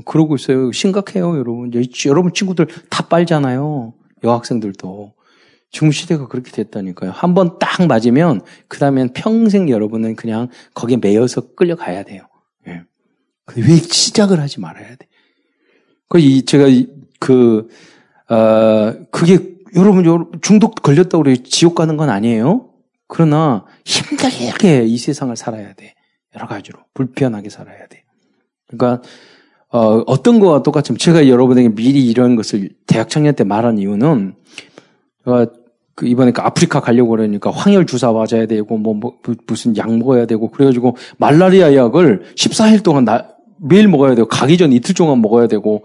그러고 0.04 0.36
있어요. 0.36 0.70
심각해요, 0.70 1.36
여러분. 1.38 1.72
여러분 2.06 2.32
친구들 2.32 2.68
다 2.88 3.08
빨잖아요. 3.08 3.94
여학생들도. 4.22 5.14
지금 5.70 5.90
시대가 5.90 6.28
그렇게 6.28 6.50
됐다니까요. 6.52 7.10
한 7.10 7.34
번 7.34 7.58
딱 7.58 7.86
맞으면, 7.86 8.42
그 8.68 8.78
다음엔 8.78 9.12
평생 9.12 9.68
여러분은 9.68 10.14
그냥 10.16 10.48
거기에 10.74 10.98
매여서 10.98 11.54
끌려가야 11.56 12.04
돼요. 12.04 12.22
예. 12.68 12.82
왜 13.56 13.76
시작을 13.76 14.38
하지 14.40 14.60
말아야 14.60 14.94
돼? 14.96 15.07
그, 16.08 16.18
이, 16.18 16.44
제가, 16.44 16.66
그, 17.18 17.68
어, 18.28 18.94
그게, 19.10 19.56
여러분, 19.76 20.04
중독 20.40 20.82
걸렸다고 20.82 21.24
그래 21.24 21.36
지옥 21.36 21.74
가는 21.74 21.96
건 21.96 22.10
아니에요? 22.10 22.70
그러나 23.06 23.64
힘들게 23.84 24.84
이 24.84 24.98
세상을 24.98 25.34
살아야 25.36 25.72
돼. 25.74 25.94
여러 26.34 26.46
가지로. 26.46 26.78
불편하게 26.94 27.50
살아야 27.50 27.86
돼. 27.86 28.04
그러니까, 28.66 29.02
어, 29.70 30.02
어떤 30.06 30.40
거와 30.40 30.62
똑같으면 30.62 30.98
제가 30.98 31.28
여러분에게 31.28 31.70
미리 31.70 32.06
이런 32.06 32.36
것을 32.36 32.70
대학 32.86 33.10
청년 33.10 33.34
때 33.34 33.44
말한 33.44 33.78
이유는 33.78 34.34
어, 35.26 35.44
그 35.94 36.06
이번에 36.06 36.30
그 36.30 36.40
아프리카 36.40 36.80
가려고 36.80 37.10
그러니까 37.10 37.50
황열 37.50 37.84
주사 37.84 38.12
맞아야 38.12 38.46
되고 38.46 38.78
뭐, 38.78 38.94
뭐 38.94 39.18
무슨 39.46 39.76
약 39.76 39.94
먹어야 39.94 40.26
되고 40.26 40.50
그래가지고 40.50 40.96
말라리아 41.18 41.74
약을 41.74 42.22
14일 42.36 42.82
동안 42.82 43.04
나, 43.04 43.30
매일 43.60 43.88
먹어야 43.88 44.14
되고 44.14 44.28
가기 44.28 44.56
전 44.56 44.72
이틀 44.72 44.94
동안 44.94 45.20
먹어야 45.22 45.46
되고 45.46 45.84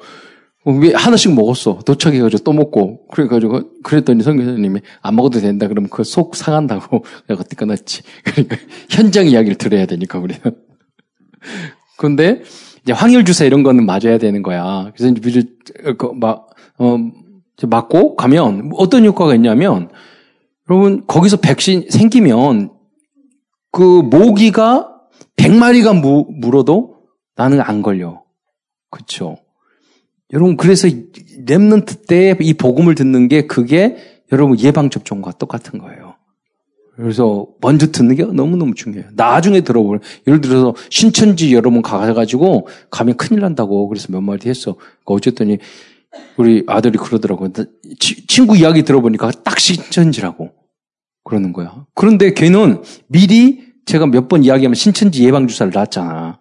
왜 0.65 0.94
하나씩 0.94 1.34
먹었어. 1.34 1.80
도착해가지고 1.86 2.44
또 2.44 2.53
먹고 2.53 3.08
그래가지고 3.08 3.82
그랬더니 3.84 4.24
선교사님이 4.24 4.80
안 5.01 5.15
먹어도 5.15 5.39
된다. 5.39 5.68
그러면 5.68 5.89
그 5.89 6.03
속 6.03 6.36
상한다고 6.36 7.03
내가 7.27 7.44
그때 7.44 7.56
끊었지 7.56 8.01
그러니까 8.24 8.58
현장 8.89 9.27
이야기를 9.27 9.58
들어야 9.58 9.86
되니까 9.86 10.20
우리는. 10.20 10.42
근데 11.98 12.42
이제 12.84 12.94
황열 12.94 13.25
주사 13.25 13.46
이런 13.46 13.63
거는 13.63 13.86
맞아야 13.86 14.18
되는 14.18 14.42
거야. 14.42 14.92
그래서 14.96 15.13
이제 15.27 15.44
막, 16.15 16.48
어, 16.77 16.98
맞고 17.68 18.15
가면 18.15 18.72
어떤 18.75 19.06
효과가 19.06 19.36
있냐면 19.36 19.89
여러분 20.70 21.06
거기서 21.06 21.38
백신 21.38 21.89
생기면 21.89 22.72
그 23.72 23.82
모기가 23.82 24.89
100마리가 25.38 26.00
무, 26.00 26.25
물어도 26.30 26.92
나는 27.36 27.62
안 27.62 27.82
걸려. 27.82 28.24
그렇죠. 28.90 29.38
여러분 30.32 30.58
그래서 30.58 30.88
랩런트 30.88 32.08
때 32.08 32.36
이 32.42 32.54
복음을 32.54 32.96
듣는 32.96 33.28
게 33.28 33.46
그게 33.48 33.98
여러분 34.32 34.60
예방 34.60 34.90
접종과 34.90 35.34
똑같은 35.34 35.80
거예요. 35.80 36.16
그래서 36.96 37.48
먼저 37.60 37.92
듣는 37.92 38.16
게 38.16 38.24
너무너무 38.24 38.75
중요해요. 38.75 39.10
나중에 39.16 39.62
들어볼. 39.62 40.00
예를 40.28 40.42
들어서 40.42 40.75
신천지 40.90 41.54
여러분 41.54 41.82
가가지고 41.82 42.68
가면 42.92 43.18
큰일 43.18 43.42
난다고 43.42 43.88
그래서 43.88 44.12
몇 44.12 44.22
마디 44.22 44.48
했어. 44.50 44.74
그러니까 44.75 45.06
어쨌더니 45.08 45.58
우리 46.38 46.63
아들이 46.68 47.00
그러더라고요. 47.00 47.50
치, 48.00 48.28
친구 48.28 48.56
이야기 48.56 48.84
들어보니까 48.84 49.32
딱 49.44 49.60
신천지라고 49.60 50.52
그러는 51.24 51.52
거야. 51.54 51.86
그런데 51.96 52.34
걔는 52.34 52.84
미리 53.08 53.74
제가 53.86 54.06
몇 54.06 54.28
번 54.28 54.44
이야기하면 54.44 54.75
신천지 54.75 55.25
예방주사를 55.25 55.72
놨잖아. 55.74 56.40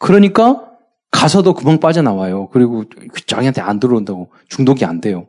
그러니까 0.00 0.66
가서도 1.12 1.54
금방 1.54 1.78
빠져나와요. 1.78 2.48
그리고 2.48 2.84
그 3.12 3.24
장애한테 3.26 3.60
안 3.60 3.78
들어온다고 3.78 4.30
중독이 4.48 4.84
안 4.84 5.00
돼요. 5.00 5.28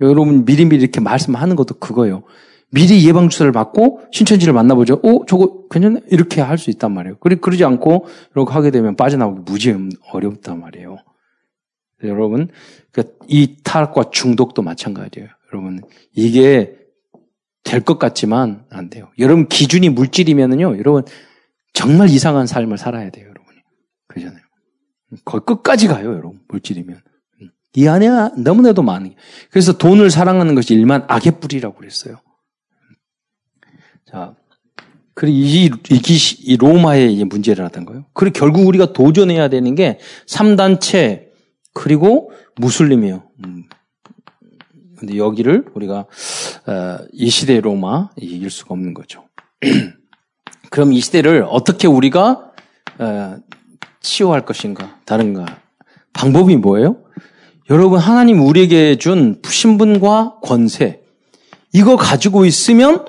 여러분 0.00 0.44
미리미리 0.44 0.82
이렇게 0.82 1.00
말씀하는 1.00 1.56
것도 1.56 1.74
그거예요. 1.80 2.22
미리 2.70 3.06
예방 3.06 3.28
주사를 3.28 3.50
맞고 3.52 4.02
신천지를 4.12 4.54
만나보죠. 4.54 5.00
어, 5.02 5.26
저거 5.26 5.64
괜찮네? 5.70 6.02
이렇게 6.10 6.40
할 6.40 6.56
수 6.58 6.70
있단 6.70 6.92
말이에요. 6.92 7.16
그리, 7.18 7.36
그러지 7.36 7.64
않고 7.64 8.06
이렇게 8.34 8.52
하게 8.52 8.70
되면 8.70 8.96
빠져나오기 8.96 9.42
무지 9.44 9.74
어렵단 10.12 10.60
말이에요. 10.60 10.96
여러분, 12.04 12.48
그러니까 12.90 13.14
이 13.28 13.56
타락과 13.62 14.10
중독도 14.10 14.62
마찬가지예요. 14.62 15.28
여러분, 15.52 15.82
이게 16.14 16.76
될 17.62 17.84
것 17.84 17.98
같지만 17.98 18.64
안 18.70 18.90
돼요. 18.90 19.08
여러분 19.18 19.46
기준이 19.48 19.88
물질이면은요, 19.90 20.78
여러분 20.78 21.04
정말 21.74 22.08
이상한 22.08 22.46
삶을 22.46 22.76
살아야 22.78 23.10
돼요. 23.10 23.31
그러잖아요. 24.12 24.42
거의 25.24 25.42
끝까지 25.44 25.88
가요, 25.88 26.10
여러분. 26.10 26.40
물질이면. 26.48 27.00
이 27.74 27.88
안에 27.88 28.08
너무나도 28.36 28.82
많은. 28.82 29.14
그래서 29.50 29.78
돈을 29.78 30.10
사랑하는 30.10 30.54
것이 30.54 30.74
일만 30.74 31.04
악의 31.08 31.40
뿌리라고 31.40 31.76
그랬어요. 31.76 32.20
자, 34.10 34.34
그리고 35.14 35.36
이, 35.36 35.64
이, 35.66 36.36
이 36.40 36.56
로마의 36.56 37.24
문제를 37.24 37.64
하던 37.66 37.86
거예요. 37.86 38.04
그리고 38.12 38.38
결국 38.38 38.66
우리가 38.66 38.92
도전해야 38.92 39.48
되는 39.48 39.74
게 39.74 39.98
3단체, 40.26 41.28
그리고 41.72 42.30
무슬림이에요. 42.56 43.22
음. 43.44 43.64
근데 44.98 45.16
여기를 45.16 45.66
우리가, 45.74 46.06
어, 46.66 46.98
이 47.12 47.28
시대 47.30 47.60
로마, 47.60 48.10
이길 48.16 48.50
수가 48.50 48.74
없는 48.74 48.94
거죠. 48.94 49.24
그럼 50.70 50.92
이 50.92 51.00
시대를 51.00 51.44
어떻게 51.48 51.88
우리가, 51.88 52.52
어, 52.98 53.36
치유할 54.02 54.44
것인가? 54.44 54.96
다른가? 55.04 55.46
방법이 56.12 56.56
뭐예요? 56.56 56.98
여러분, 57.70 57.98
하나님 57.98 58.42
우리에게 58.42 58.96
준 58.96 59.40
신분과 59.44 60.40
권세, 60.42 61.02
이거 61.72 61.96
가지고 61.96 62.44
있으면 62.44 63.06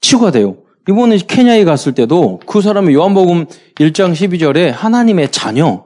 치유가 0.00 0.30
돼요. 0.30 0.58
이번에 0.88 1.18
케냐에 1.18 1.64
갔을 1.64 1.94
때도 1.94 2.40
그 2.46 2.60
사람이 2.60 2.92
요한복음 2.94 3.46
1장 3.76 4.12
12절에 4.12 4.70
하나님의 4.70 5.30
자녀. 5.30 5.84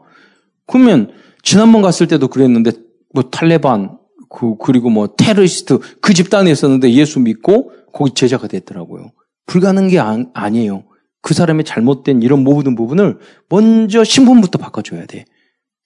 그러면 0.67 1.13
지난번 1.43 1.83
갔을 1.83 2.09
때도 2.09 2.29
그랬는데 2.29 2.73
뭐 3.13 3.25
탈레반 3.25 3.99
그 4.31 4.57
그리고 4.59 4.91
뭐 4.91 5.09
테러리스트 5.17 5.79
그 6.01 6.15
집단에 6.15 6.51
있었는데 6.51 6.93
예수 6.93 7.21
믿고 7.21 7.73
거기 7.93 8.13
제자가 8.15 8.49
됐더라고요. 8.49 9.13
불가능한 9.47 9.89
게 9.91 10.01
아, 10.01 10.19
아니에요. 10.35 10.85
그 11.27 11.35
사람의 11.35 11.65
잘못된 11.65 12.23
이런 12.23 12.45
모든 12.45 12.77
부분을 12.77 13.19
먼저 13.49 14.05
신분부터 14.05 14.59
바꿔줘야 14.59 15.07
돼. 15.07 15.25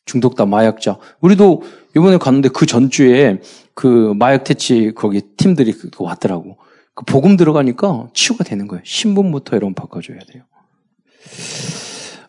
중독자, 0.04 0.44
마약자. 0.44 0.98
우리도 1.20 1.62
이번에 1.96 2.18
갔는데 2.18 2.50
그 2.50 2.66
전주에 2.66 3.40
그 3.72 4.12
마약 4.18 4.44
퇴치 4.44 4.92
거기 4.94 5.22
팀들이 5.38 5.72
왔더라고. 5.98 6.58
그 6.94 7.06
복음 7.06 7.38
들어가니까 7.38 8.10
치유가 8.12 8.44
되는 8.44 8.68
거예요. 8.68 8.82
신분부터 8.84 9.56
여러분 9.56 9.72
바꿔줘야 9.72 10.18
돼요. 10.18 10.42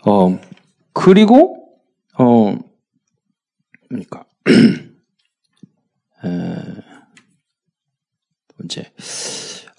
어, 0.05 0.39
그리고, 0.93 1.67
어, 2.17 2.57
그러니까, 3.89 4.23
에. 6.23 6.81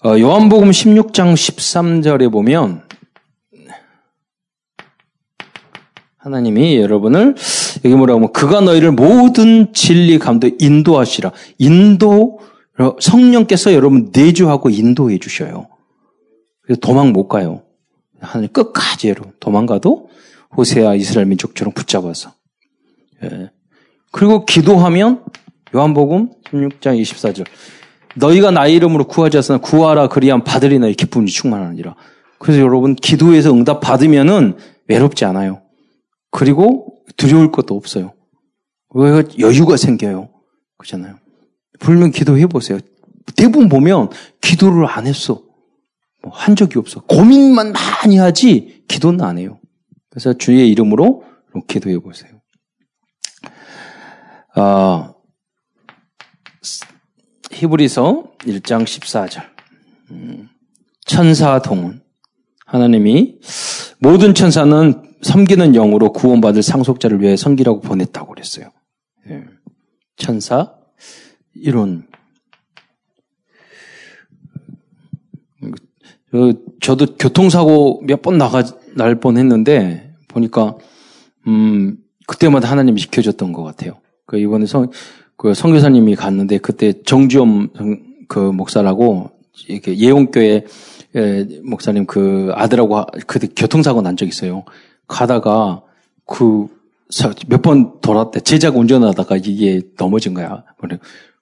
어, 0.05 0.19
요한복음 0.19 0.69
16장 0.69 1.33
13절에 1.33 2.31
보면, 2.31 2.82
하나님이 6.23 6.77
여러분을 6.77 7.35
여기 7.83 7.95
뭐라고 7.95 8.19
하면 8.19 8.31
그가 8.31 8.61
너희를 8.61 8.93
모든 8.93 9.73
진리 9.73 10.17
감도 10.19 10.49
인도하시라. 10.57 11.33
인도 11.57 12.39
성령께서 13.01 13.73
여러분 13.73 14.09
내주하고 14.13 14.69
인도해 14.69 15.19
주셔요. 15.19 15.67
그래서 16.61 16.79
도망 16.79 17.11
못 17.11 17.27
가요. 17.27 17.63
하나님 18.21 18.49
끝까지 18.53 19.09
여러분 19.09 19.33
도망가도 19.41 20.09
호세아 20.55 20.95
이스라엘 20.95 21.27
민족처럼 21.27 21.73
붙잡아서. 21.73 22.31
예. 23.23 23.51
그리고 24.11 24.45
기도하면 24.45 25.25
요한복음 25.75 26.29
16장 26.45 27.01
24절 27.01 27.45
너희가 28.15 28.51
나의 28.51 28.75
이름으로 28.75 29.07
구하지 29.07 29.37
않으나 29.39 29.57
구하라 29.57 30.07
그리하면 30.07 30.45
받으리나 30.45 30.87
이 30.87 30.93
기쁨이 30.93 31.29
충만하니라. 31.29 31.95
그래서 32.39 32.61
여러분 32.61 32.95
기도해서 32.95 33.51
응답 33.51 33.81
받으면은 33.81 34.55
외롭지 34.87 35.25
않아요. 35.25 35.62
그리고 36.33 36.97
두려울 37.15 37.51
것도 37.51 37.75
없어요. 37.75 38.13
왜 38.95 39.23
여유가 39.39 39.77
생겨요. 39.77 40.29
그렇잖아요. 40.77 41.17
불면 41.79 42.11
기도해 42.11 42.47
보세요. 42.47 42.79
대부분 43.35 43.69
보면 43.69 44.09
기도를 44.41 44.87
안 44.87 45.05
했어. 45.05 45.43
뭐 46.23 46.33
한 46.33 46.55
적이 46.55 46.79
없어. 46.79 47.01
고민만 47.01 47.71
많이 47.71 48.17
하지 48.17 48.83
기도는 48.87 49.21
안 49.21 49.37
해요. 49.37 49.59
그래서 50.09 50.33
주의 50.33 50.71
이름으로 50.71 51.23
기도해 51.67 51.99
보세요. 51.99 52.31
아, 54.55 55.13
히브리서 57.51 58.23
1장 58.39 58.83
14절. 58.85 59.43
음, 60.11 60.49
천사 61.05 61.61
동은 61.61 62.01
하나님이 62.65 63.39
모든 63.99 64.33
천사는 64.33 65.02
섬기는 65.23 65.71
영으로 65.73 66.11
구원받을 66.11 66.61
상속자를 66.63 67.21
위해 67.21 67.35
섬기라고 67.35 67.81
보냈다고 67.81 68.33
그랬어요. 68.33 68.67
예. 69.29 69.43
천사 70.17 70.73
이론. 71.55 72.05
저도 76.81 77.15
교통사고 77.17 78.01
몇 78.05 78.21
번 78.21 78.37
나가 78.37 78.63
날 78.95 79.19
뻔했는데 79.19 80.13
보니까 80.27 80.75
음 81.47 81.97
그때마다 82.27 82.69
하나님이 82.69 82.99
지켜줬던 83.01 83.53
것 83.53 83.63
같아요. 83.63 83.99
그 84.25 84.37
이번에 84.39 84.65
성, 84.65 84.89
그 85.37 85.53
성교사님이 85.53 86.15
갔는데 86.15 86.57
그때 86.57 86.93
정주엄 87.03 87.69
그 88.27 88.39
목사라고 88.39 89.29
이렇게 89.67 89.95
예원교회 89.97 90.65
목사님 91.63 92.05
그 92.07 92.51
아들하고 92.55 93.05
그 93.27 93.39
교통사고 93.55 94.01
난 94.01 94.15
적 94.15 94.27
있어요. 94.27 94.63
가다가 95.07 95.81
그 96.25 96.67
몇 97.47 97.61
번 97.61 97.99
돌았대. 98.01 98.39
제자가 98.39 98.77
운전하다가 98.79 99.37
이게 99.37 99.81
넘어진 99.97 100.33
거야. 100.33 100.63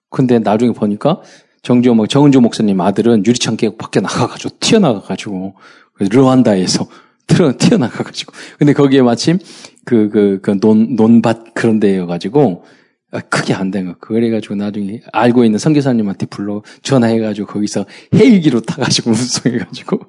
근데 0.10 0.40
나중에 0.40 0.74
보니까 0.74 1.22
정주 1.62 1.94
목 1.94 2.08
정은주 2.08 2.42
목사님 2.42 2.82
아들은 2.82 3.26
유리창 3.26 3.56
깨고 3.56 3.78
밖에 3.78 4.02
나가가지고 4.02 4.56
튀어나가가지고 4.60 5.56
르완다에서 6.00 6.88
튀어 7.28 7.54
튀어나가가지고 7.58 8.34
근데 8.60 8.74
거기에 8.74 9.02
마침 9.02 9.40
그 9.86 10.10
그그논 10.10 10.96
논밭 10.96 11.54
그런 11.54 11.80
데여가지고 11.80 12.66
아, 13.14 13.20
크게 13.22 13.54
안 13.54 13.72
된 13.72 13.86
거. 13.86 13.96
그래가지고 14.00 14.56
나중에 14.56 15.02
알고 15.14 15.46
있는 15.46 15.60
선교사님한테 15.60 16.26
불러 16.26 16.64
전화해가지고 16.82 17.48
거기서 17.48 17.86
헬기로 18.14 18.62
타가지고 18.62 19.12
운송해가지고 19.12 20.00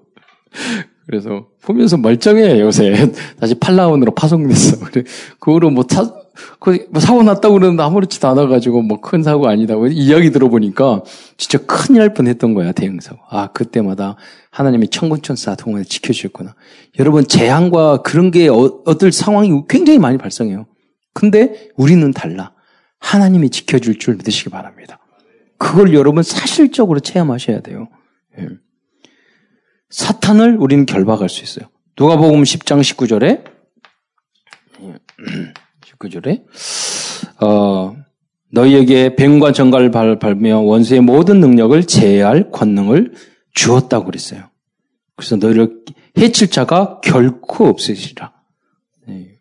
그래서 1.13 1.45
보면서 1.61 1.99
멀쩡해 1.99 2.59
요새 2.61 3.13
다시 3.39 3.55
팔라원으로 3.57 4.15
파송됐어. 4.15 4.79
그래 4.89 5.05
그거로 5.39 5.69
뭐 5.69 5.85
타, 5.85 6.11
그뭐 6.59 7.01
사고 7.01 7.23
났다고 7.23 7.57
그러는데 7.57 7.83
아무렇지도 7.83 8.29
않아가지고 8.29 8.81
뭐 8.81 9.03
큰 9.03 9.23
사고 9.23 9.47
아니다. 9.47 9.75
이야기 9.91 10.31
들어보니까 10.31 11.03
진짜 11.37 11.59
큰일 11.67 11.99
날 11.99 12.15
뻔했던 12.15 12.55
거야 12.55 12.73
대형 12.73 12.99
사고. 13.01 13.19
아 13.29 13.49
그때마다 13.49 14.17
하나님이 14.51 14.89
천군천사 14.89 15.55
동안에 15.55 15.85
지켜주셨구나. 15.85 16.55
여러분 16.99 17.27
재앙과 17.29 17.99
그런 18.01 18.31
게 18.31 18.49
어, 18.49 18.81
얻을 18.87 19.13
상황이 19.13 19.51
굉장히 19.69 19.99
많이 19.99 20.17
발생해요. 20.17 20.65
근데 21.13 21.69
우리는 21.77 22.11
달라. 22.13 22.55
하나님이 23.01 23.51
지켜줄 23.51 23.99
줄 23.99 24.15
믿으시기 24.15 24.49
바랍니다. 24.49 24.99
그걸 25.59 25.93
여러분 25.93 26.23
사실적으로 26.23 27.01
체험하셔야 27.01 27.61
돼요. 27.61 27.89
예. 28.39 28.49
사탄을 29.93 30.57
우리는 30.59 30.87
결박할 30.87 31.29
수 31.29 31.45
있어요. 31.45 31.69
누가복음 31.99 32.43
10장 32.43 32.81
19절에 32.81 33.45
19절에 35.83 36.45
어, 37.43 37.95
너희에게 38.51 39.17
뱀과 39.17 39.53
정갈을 39.53 39.91
밟며 40.19 40.61
원수의 40.61 41.03
모든 41.03 41.41
능력을 41.41 41.87
제할 41.87 42.51
권능을 42.51 43.13
주었다고 43.55 44.07
그랬어요. 44.07 44.49
그래서 45.15 45.37
너희를 45.37 45.85
해칠 46.17 46.51
자가 46.51 47.01
결코 47.03 47.67
없으시라. 47.67 48.33
네. 49.07 49.41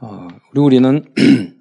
어, 0.00 0.28
그리고 0.50 0.66
우리는 0.66 1.04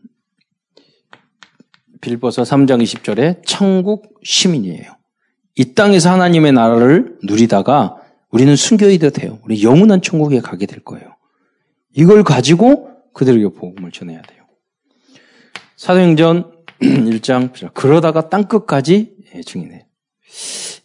빌보서 2.02 2.44
3장 2.44 2.82
20절에 2.84 3.42
천국 3.46 4.20
시민이에요. 4.24 4.99
이 5.56 5.74
땅에서 5.74 6.12
하나님의 6.12 6.54
나라를 6.54 7.18
누리다가 7.24 7.98
우리는 8.32 8.56
순교이도 8.56 9.10
돼요. 9.12 9.40
우리 9.44 9.64
영원한 9.64 10.02
천국에 10.02 10.40
가게 10.40 10.66
될 10.66 10.80
거예요. 10.80 11.16
이걸 11.96 12.24
가지고 12.24 12.90
그들에게 13.14 13.50
복음을 13.50 13.92
전해야 13.92 14.22
돼요. 14.22 14.44
사도행전 15.76 16.52
1장 16.82 17.74
그러다가 17.74 18.30
땅끝까지 18.30 19.16
예, 19.36 19.42
증인해. 19.42 19.86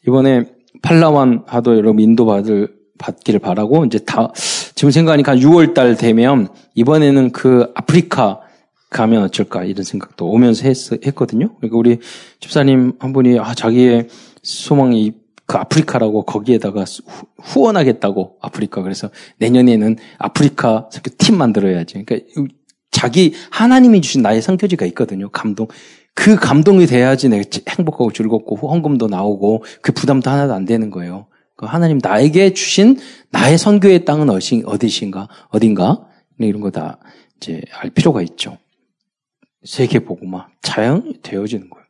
이번에 0.07 0.45
팔라완 0.83 1.45
하도 1.47 1.77
여러분 1.77 2.03
인도받을 2.03 2.75
받기를 2.99 3.41
바라고 3.41 3.85
이제 3.85 3.99
다 3.99 4.33
지금 4.75 4.91
생각하니까 4.91 5.37
6월 5.37 5.75
달 5.75 5.97
되면 5.97 6.49
이번에는 6.75 7.33
그 7.33 7.73
아프리카 7.75 8.41
가면 8.91 9.25
어쩔까 9.25 9.65
이런 9.65 9.83
생각도 9.83 10.29
오면서 10.29 10.69
했, 10.69 10.77
했거든요. 11.07 11.55
그러니까 11.57 11.77
우리 11.77 11.99
집사님 12.41 12.95
한 12.99 13.13
분이 13.13 13.39
아 13.41 13.55
자기의 13.55 14.09
소망이 14.45 15.13
그 15.47 15.59
아프리카라고 15.59 16.25
거기에다가 16.25 16.85
후원하겠다고 17.43 18.37
아프리카 18.41 18.83
그래서 18.83 19.11
내년에는 19.39 19.97
아프리카 20.19 20.89
팀 21.19 21.37
만들어야지. 21.37 22.05
그러니까 22.05 22.31
자기 22.93 23.35
하나님이 23.51 24.01
주신 24.01 24.23
나의 24.23 24.41
성교지가 24.41 24.87
있거든요. 24.87 25.29
감동. 25.31 25.67
그 26.15 26.37
감동이 26.37 26.87
돼야지 26.87 27.29
내가 27.29 27.43
행복하고 27.69 28.13
즐겁고 28.13 28.57
헌금도 28.69 29.09
나오고 29.09 29.65
그 29.83 29.91
부담도 29.91 30.31
하나도 30.31 30.55
안 30.55 30.65
되는 30.65 30.91
거예요. 30.91 31.27
그 31.57 31.67
하나님 31.67 31.99
나에게 32.01 32.55
주신 32.55 32.99
나의 33.31 33.59
선교의 33.59 34.05
땅은 34.05 34.31
어디, 34.31 34.63
어디신가 34.65 35.29
어딘가 35.51 36.07
이런 36.39 36.61
거 36.61 36.71
다 36.71 36.99
이제 37.45 37.61
알 37.73 37.91
필요가 37.91 38.23
있죠. 38.23 38.59
세계 39.65 39.99
보고막 39.99 40.51
자연 40.63 41.15
되어지는 41.23 41.69
거예요. 41.71 41.84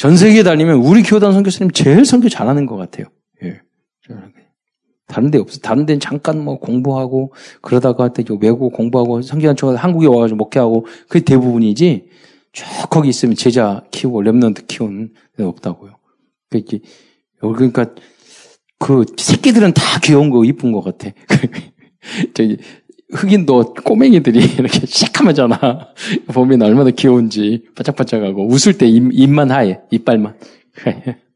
전 0.00 0.16
세계에 0.16 0.42
다니면 0.42 0.76
우리 0.76 1.02
교단 1.02 1.34
선교사님 1.34 1.72
제일 1.72 2.06
선교 2.06 2.30
잘하는 2.30 2.64
것 2.64 2.78
같아요. 2.78 3.08
예. 3.44 3.60
다른 5.06 5.30
데 5.30 5.36
없어. 5.36 5.60
다른 5.60 5.84
데는 5.84 6.00
잠깐 6.00 6.42
뭐 6.42 6.58
공부하고 6.58 7.34
그러다가 7.60 8.08
외국 8.40 8.72
공부하고 8.72 9.20
쪽 9.56 9.76
한국에 9.76 10.06
와가지고 10.06 10.38
목회하고 10.38 10.86
그게 11.06 11.22
대부분이지 11.22 12.08
쭉 12.52 12.64
거기 12.88 13.10
있으면 13.10 13.34
제자 13.34 13.84
키우고 13.90 14.22
랩런트 14.22 14.68
키우는 14.68 15.12
데 15.36 15.44
없다고요. 15.44 15.98
그러니까 16.48 16.78
그러니까 17.38 17.94
그 18.78 19.04
새끼들은 19.18 19.74
다 19.74 20.00
귀여운 20.02 20.30
거 20.30 20.46
이쁜 20.46 20.72
것 20.72 20.80
같아. 20.80 21.10
저기 22.32 22.56
흑인도 23.12 23.74
꼬맹이들이 23.74 24.38
이렇게 24.58 24.86
시커하잖아 24.86 25.88
보면 26.28 26.62
얼마나 26.62 26.90
귀여운지 26.90 27.64
바짝바짝하고 27.74 28.46
웃을 28.48 28.78
때 28.78 28.86
입, 28.86 29.10
입만 29.12 29.50
하얘 29.50 29.80
이빨만. 29.90 30.34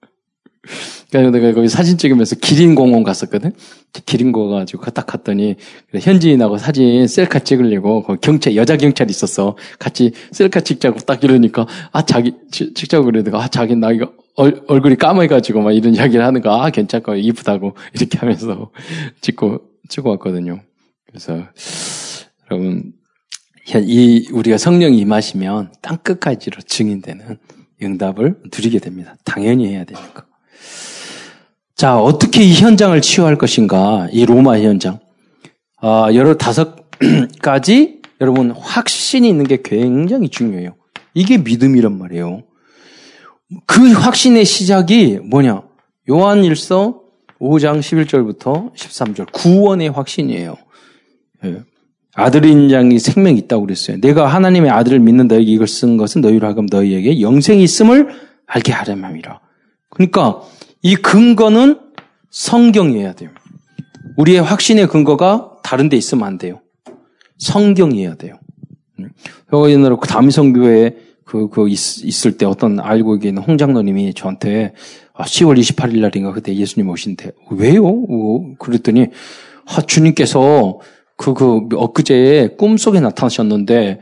그래서 1.11 1.31
내가 1.31 1.53
거기 1.53 1.69
사진 1.69 1.97
찍으면서 1.97 2.35
기린 2.37 2.75
공원 2.75 3.05
갔었거든. 3.05 3.53
기린공원 4.05 4.63
가지고 4.63 4.91
딱 4.91 5.07
갔더니 5.07 5.55
현지인하고 5.95 6.59
사진 6.59 7.07
셀카 7.07 7.39
찍으려고 7.41 8.03
거기 8.03 8.19
경찰 8.21 8.57
여자 8.57 8.77
경찰이 8.77 9.11
있었어. 9.11 9.57
같이 9.79 10.11
셀카 10.33 10.63
찍자고 10.63 10.99
딱 11.01 11.23
이러니까 11.23 11.67
아 11.93 12.05
자기 12.05 12.33
찍자고 12.51 13.05
그러다가 13.05 13.45
아 13.45 13.47
자기 13.47 13.77
나 13.77 13.93
이거 13.93 14.13
얼, 14.35 14.65
얼굴이 14.67 14.97
까매가지고 14.97 15.63
막 15.63 15.71
이런 15.71 15.95
이야기를 15.95 16.25
하는 16.25 16.41
거아 16.41 16.71
괜찮고 16.71 17.15
이쁘다고 17.15 17.77
이렇게 17.95 18.19
하면서 18.19 18.71
찍고 19.21 19.61
찍고 19.89 20.11
왔거든요. 20.11 20.61
그래서 21.15 21.47
여러분 22.51 22.93
이 23.73 24.29
우리가 24.33 24.59
성령이 24.59 24.99
임하시면 24.99 25.73
땅 25.81 25.97
끝까지로 25.99 26.61
증인되는 26.63 27.39
응답을 27.81 28.43
드리게 28.51 28.81
됩니다. 28.81 29.15
당연히 29.25 29.69
해야 29.69 29.85
거. 29.85 30.25
자, 31.77 31.97
어떻게 31.99 32.43
이 32.43 32.55
현장을 32.55 33.01
치유할 33.01 33.39
것인가? 33.39 34.09
이 34.11 34.27
로마 34.27 34.59
현장. 34.59 34.99
아, 35.81 36.09
여러 36.15 36.37
다섯 36.37 36.89
가지 37.41 38.03
여러분 38.21 38.51
확신이 38.51 39.29
있는 39.29 39.47
게 39.47 39.59
굉장히 39.63 40.29
중요해요. 40.29 40.75
이게 41.15 41.39
믿음이란 41.39 41.97
말이에요. 41.97 42.43
그 43.67 43.93
확신의 43.93 44.45
시작이 44.45 45.21
뭐냐? 45.23 45.63
요한 46.11 46.43
일서 46.43 47.03
5장 47.41 47.79
11절부터 47.79 48.75
13절 48.75 49.31
구원의 49.33 49.91
확신이에요. 49.91 50.57
예. 51.45 51.63
아들 52.15 52.45
인장이 52.45 52.99
생명이 52.99 53.39
있다고 53.39 53.67
그랬어요. 53.67 54.01
내가 54.01 54.27
하나님의 54.27 54.71
아들을 54.71 55.01
믿는 55.01 55.27
너에게 55.27 55.51
이걸 55.51 55.67
쓴 55.67 55.97
것은 55.97 56.21
너희로 56.21 56.47
하금 56.47 56.67
너희에게 56.71 57.21
영생이 57.21 57.63
있음을 57.63 58.09
알게 58.47 58.73
하려함이라. 58.73 59.41
그러니까 59.91 60.43
이 60.83 60.95
근거는 60.95 61.81
성경이어야 62.31 63.15
돼요. 63.15 63.31
우리의 64.17 64.43
확신의 64.43 64.89
근거가 64.89 65.57
다른 65.63 65.89
데 65.89 65.97
있으면 65.97 66.25
안 66.25 66.39
돼요. 66.39 66.61
성경이어야 67.39 68.15
돼요. 68.15 68.39
저 69.51 69.71
옛날에 69.71 69.97
그 70.01 70.07
담성교회 70.07 70.97
그, 71.25 71.49
그 71.49 71.69
있, 71.69 72.27
을때 72.27 72.47
어떤 72.47 72.79
알고 72.79 73.19
계는 73.19 73.43
홍장로님이 73.43 74.15
저한테 74.15 74.75
10월 75.15 75.53
아, 75.53 75.61
28일 75.61 76.01
날인가 76.01 76.33
그때 76.33 76.55
예수님 76.55 76.89
오신데 76.91 77.33
왜요? 77.53 77.87
어, 77.87 78.55
그랬더니 78.59 79.09
아, 79.67 79.81
주님께서 79.81 80.81
그, 81.33 81.69
그, 81.69 81.79
엊그제 81.79 82.57
꿈속에 82.59 83.01
나타나셨는데 83.01 84.01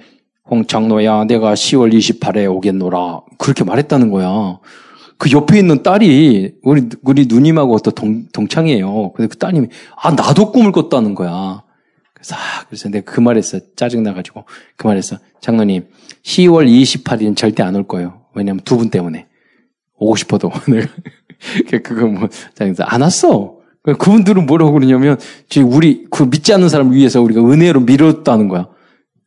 홍 0.50 0.64
장로야 0.66 1.24
내가 1.24 1.54
10월 1.54 1.92
28일에 1.94 2.52
오겠노라 2.52 3.20
그렇게 3.38 3.62
말했다는 3.62 4.10
거야. 4.10 4.58
그 5.18 5.30
옆에 5.30 5.58
있는 5.60 5.84
딸이 5.84 6.54
우리 6.64 6.88
우리 7.04 7.26
누님하고 7.26 7.78
또 7.78 7.92
동, 7.92 8.26
동창이에요. 8.32 9.12
근데 9.12 9.28
그 9.28 9.38
따님이 9.38 9.68
아 9.96 10.10
나도 10.10 10.50
꿈을 10.50 10.72
꿨다는 10.72 11.14
거야. 11.14 11.62
그래서 12.12 12.34
아, 12.34 12.64
그래서 12.66 12.88
내가 12.88 13.12
그 13.12 13.20
말했어 13.20 13.60
짜증 13.76 14.02
나가지고 14.02 14.44
그 14.76 14.86
말했어 14.88 15.18
장로님 15.40 15.86
10월 16.24 16.68
28일은 16.68 17.36
절대 17.36 17.62
안 17.62 17.76
올 17.76 17.84
거예요. 17.86 18.22
왜냐면 18.34 18.60
두 18.64 18.76
분 18.76 18.90
때문에 18.90 19.26
오고 19.96 20.16
싶어도 20.16 20.50
내가 20.66 20.88
그거 21.82 22.06
뭐 22.06 22.28
그래서 22.56 22.82
안 22.84 23.02
왔어. 23.02 23.58
그분들은 23.82 24.46
뭐라고 24.46 24.72
그러냐면 24.72 25.18
우리 25.64 26.06
그 26.10 26.24
믿지 26.24 26.52
않는 26.54 26.68
사람 26.68 26.92
위해서 26.92 27.20
우리가 27.20 27.40
은혜로 27.40 27.80
밀었다는 27.80 28.48
거야. 28.48 28.68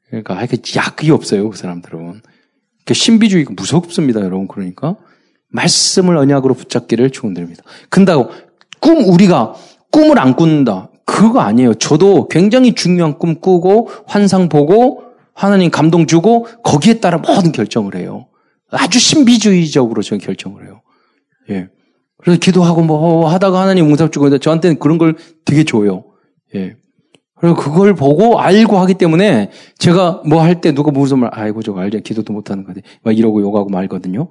그러니까 0.08 0.40
아, 0.40 0.46
그 0.46 0.58
약이 0.76 1.12
없어요 1.12 1.50
그 1.50 1.58
사람들은. 1.58 2.22
신비주의가 2.92 3.54
무섭습니다 3.56 4.22
여러분 4.22 4.48
그러니까. 4.48 4.96
말씀을 5.50 6.18
언약으로 6.18 6.54
붙잡기를 6.54 7.12
축원드립니다. 7.12 7.64
근다고 7.90 8.30
꿈 8.80 9.04
우리가 9.06 9.56
꿈을 9.92 10.20
안 10.20 10.36
꾼다. 10.36 10.90
그거 11.06 11.40
아니에요. 11.40 11.76
저도 11.76 12.28
굉장히 12.28 12.74
중요한 12.74 13.18
꿈 13.18 13.40
꾸고 13.40 13.90
환상 14.06 14.50
보고 14.50 15.04
하나님 15.34 15.70
감동 15.70 16.08
주고 16.08 16.48
거기에 16.64 17.00
따라 17.00 17.18
모든 17.18 17.52
결정을 17.52 17.96
해요. 17.96 18.28
아주 18.72 19.00
신비주의적으로 19.00 20.02
저는 20.02 20.20
결정을 20.20 20.66
해요. 20.66 20.82
예. 21.50 21.70
그래서 22.26 22.40
기도하고 22.40 22.82
뭐 22.82 23.30
하다가 23.30 23.62
하나님 23.62 23.86
응답 23.86 24.12
주고 24.12 24.36
저한테는 24.36 24.80
그런 24.80 24.98
걸 24.98 25.16
되게 25.46 25.64
줘요. 25.64 26.06
예. 26.56 26.76
그리고 27.36 27.56
그걸 27.56 27.94
보고 27.94 28.40
알고 28.40 28.80
하기 28.80 28.96
때문에 28.96 29.52
제가 29.78 30.24
뭐 30.26 30.42
할 30.42 30.60
때 30.60 30.74
누가 30.74 30.90
무슨 30.90 31.20
말, 31.20 31.30
아이고 31.34 31.62
저거 31.62 31.82
알죠. 31.82 32.00
기도도 32.00 32.34
못 32.34 32.50
하는 32.50 32.64
거지. 32.64 32.82
막 33.04 33.16
이러고 33.16 33.42
욕하고 33.42 33.70
말거든요. 33.70 34.30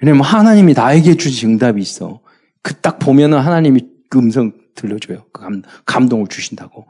왜냐면 0.00 0.22
하나님이 0.22 0.72
나에게 0.72 1.16
주신 1.16 1.50
응답이 1.50 1.80
있어. 1.82 2.20
그 2.62 2.80
딱 2.80 2.98
보면은 2.98 3.38
하나님이 3.38 3.80
그 4.08 4.18
음성 4.18 4.52
들려줘요. 4.74 5.24
그 5.32 5.42
감, 5.42 5.60
감동을 5.84 6.28
주신다고. 6.28 6.86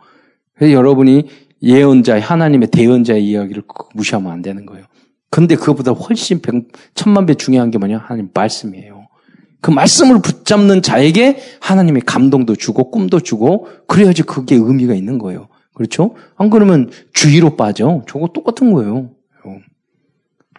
그래서 0.55 0.73
여러분이 0.73 1.29
예언자의 1.63 2.21
하나님의 2.23 2.69
대언자의 2.71 3.27
이야기를 3.27 3.65
무시하면 3.95 4.31
안 4.31 4.43
되는 4.43 4.65
거예요. 4.65 4.85
근데 5.31 5.57
그것보다 5.57 5.91
훨씬 5.91 6.41
백, 6.41 6.55
천만 6.95 7.27
배 7.27 7.35
중요한 7.35 7.73
게 7.73 7.79
뭐냐? 7.79 7.99
하나님 7.99 8.31
말씀이에요. 8.33 9.06
그 9.61 9.71
말씀을 9.71 10.21
붙잡는 10.21 10.83
자에게 10.83 11.39
하나님의 11.61 12.03
감동도 12.03 12.57
주고 12.57 12.91
꿈도 12.91 13.21
주고 13.21 13.69
그래야지 13.87 14.23
그게 14.23 14.55
의미가 14.55 14.95
있는 14.95 15.19
거예요. 15.19 15.49
그렇죠? 15.75 16.15
안 16.37 16.51
그러면 16.51 16.91
주의로 17.13 17.57
빠져. 17.57 18.03
저거 18.09 18.29
똑같은 18.33 18.73
거예요. 18.73 19.11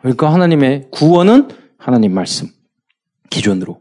그러니까 0.01 0.31
하나님의 0.33 0.87
구원은 0.91 1.49
하나님 1.77 2.13
말씀 2.13 2.47
기준으로 3.29 3.79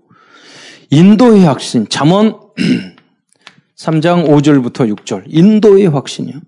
인도의 0.90 1.44
확신 1.44 1.86
잠언 1.88 2.40
3장 3.76 4.28
5절부터 4.28 4.94
6절 4.96 5.24
인도의 5.26 5.88
확신이요. 5.88 6.40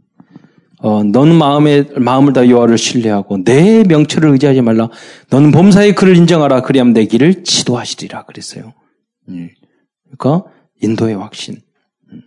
어, 0.81 1.03
너는 1.03 1.35
마음에 1.35 1.83
마음을 1.97 2.33
다 2.33 2.49
여호와를 2.49 2.79
신뢰하고 2.79 3.43
내 3.43 3.83
명철을 3.83 4.31
의지하지 4.31 4.61
말라. 4.61 4.89
너는 5.31 5.51
범사의 5.51 5.95
그를 5.95 6.17
인정하라. 6.17 6.63
그리하면 6.63 6.93
내 6.93 7.05
길을 7.05 7.43
지도하시리라 7.43 8.25
그랬어요. 8.25 8.75
음. 9.29 9.51
그러니까 10.05 10.49
인도의 10.81 11.17
확신. 11.17 11.61
음. 12.13 12.23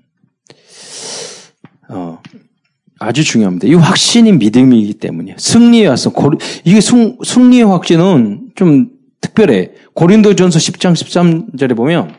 어, 1.90 2.22
아주 3.00 3.24
중요합니다. 3.24 3.68
이 3.68 3.74
확신이 3.74 4.34
믿음이기 4.34 4.96
때문이에요. 4.96 5.38
승리에 5.40 5.88
와서 5.88 6.12
이게 6.66 6.82
승, 6.82 7.18
승리의 7.24 7.64
확신은 7.64 8.52
좀 8.56 8.90
특별해. 9.22 9.72
고린도전서 9.94 10.60
10장 10.60 10.94
13절에 10.94 11.76
보면 11.78 12.14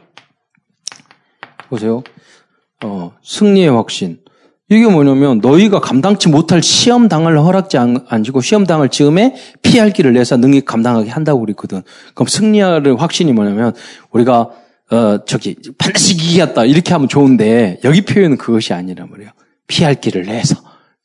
보세요. 1.69 2.03
어, 2.83 3.13
승리의 3.23 3.69
확신. 3.69 4.23
이게 4.73 4.87
뭐냐면 4.89 5.39
너희가 5.39 5.81
감당치 5.81 6.29
못할 6.29 6.63
시험 6.63 7.09
당을 7.09 7.39
허락지 7.39 7.79
않고 7.79 8.41
시험 8.41 8.65
당을 8.65 8.89
즈음에 8.89 9.35
피할 9.63 9.93
길을 9.93 10.13
내서 10.15 10.37
능히 10.37 10.65
감당하게 10.65 11.11
한다고 11.11 11.41
그랬거든. 11.41 11.83
그럼 12.15 12.27
승리할 12.27 12.83
확신이 12.99 13.33
뭐냐면 13.33 13.75
우리가 14.11 14.51
어 14.91 15.25
저기 15.25 15.57
반드시 15.79 16.15
이기겠다 16.15 16.65
이렇게 16.65 16.93
하면 16.93 17.09
좋은데 17.09 17.81
여기 17.85 18.03
표현은 18.03 18.37
그것이 18.39 18.73
아니란 18.73 19.11
말이에요. 19.11 19.31
피할 19.67 19.95
길을 19.95 20.25
내서 20.27 20.57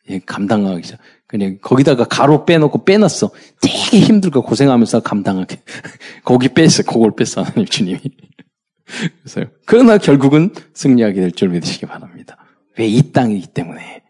예, 0.10 0.20
감당하기 0.26 0.82
전. 0.84 0.98
그냥 1.28 1.58
거기다가 1.62 2.06
가로 2.06 2.46
빼놓고 2.46 2.86
빼놨어. 2.86 3.32
되게 3.62 4.00
힘들고 4.00 4.44
고생하면서 4.44 5.02
감당하게. 5.02 5.62
거기 6.24 6.48
뺐어. 6.48 6.84
그걸 6.88 7.12
뺐어. 7.16 7.44
하나님 7.44 7.66
주님이. 7.66 8.00
그래서 9.22 9.50
그러나 9.66 9.98
결국은 9.98 10.52
승리하게 10.74 11.20
될 11.20 11.32
줄 11.32 11.50
믿으시기 11.50 11.86
바랍니다. 11.86 12.37
왜 12.78 12.88
이 12.88 13.12
땅이기 13.12 13.48
때문에. 13.48 14.04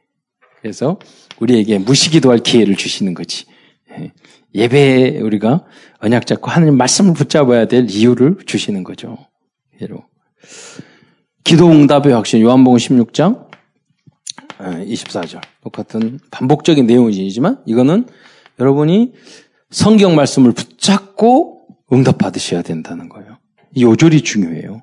그래서 0.61 0.99
우리에게 1.39 1.77
무시기도 1.77 2.31
할 2.31 2.39
기회를 2.39 2.75
주시는 2.75 3.13
거지. 3.13 3.45
예. 3.91 4.11
예배에 4.53 5.19
우리가 5.19 5.65
언약 5.99 6.25
잡고 6.25 6.49
하나님 6.49 6.77
말씀을 6.77 7.13
붙잡아야 7.13 7.67
될 7.67 7.87
이유를 7.89 8.39
주시는 8.45 8.83
거죠. 8.83 9.17
예로. 9.81 10.03
기도 11.43 11.69
응답의 11.69 12.11
확신 12.13 12.41
요한복음 12.41 12.77
16장 12.77 13.47
24절. 14.59 15.41
똑같은 15.61 16.19
반복적인 16.31 16.87
내용이지만 16.87 17.61
이거는 17.65 18.07
여러분이 18.59 19.13
성경 19.69 20.15
말씀을 20.15 20.51
붙잡고 20.53 21.67
응답 21.93 22.17
받으셔야 22.17 22.63
된다는 22.63 23.07
거예요. 23.09 23.37
이 23.75 23.83
요절이 23.83 24.21
중요해요. 24.21 24.81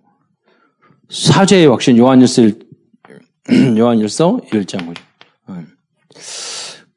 사죄의 1.10 1.66
확신 1.66 1.98
요한일서 1.98 2.42
요한일서 3.76 4.40
1장 4.52 4.94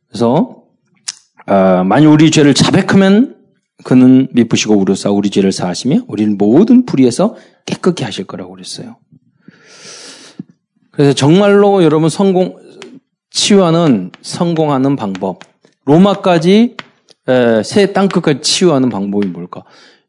그래서 0.08 0.64
어, 1.46 1.84
만약 1.84 2.10
우리 2.10 2.32
죄를 2.32 2.54
자백하면 2.54 3.38
그는 3.84 4.28
미쁘시고 4.32 4.76
우려사 4.76 5.12
우리 5.12 5.30
죄를 5.30 5.52
사하시며 5.52 6.06
우리는 6.08 6.38
모든 6.38 6.86
불의에서 6.86 7.36
깨끗게 7.66 8.04
하실 8.04 8.26
거라고 8.26 8.52
그랬어요. 8.52 8.98
그래서 10.92 11.14
정말로 11.14 11.84
여러분 11.84 12.10
성공, 12.10 12.58
치유하는 13.30 14.12
성공하는 14.22 14.96
방법. 14.96 15.40
로마까지 15.86 16.76
새 17.64 17.94
땅끝까지 17.94 18.42
치유하는 18.42 18.90
방법이 18.90 19.28
뭘까? 19.28 19.64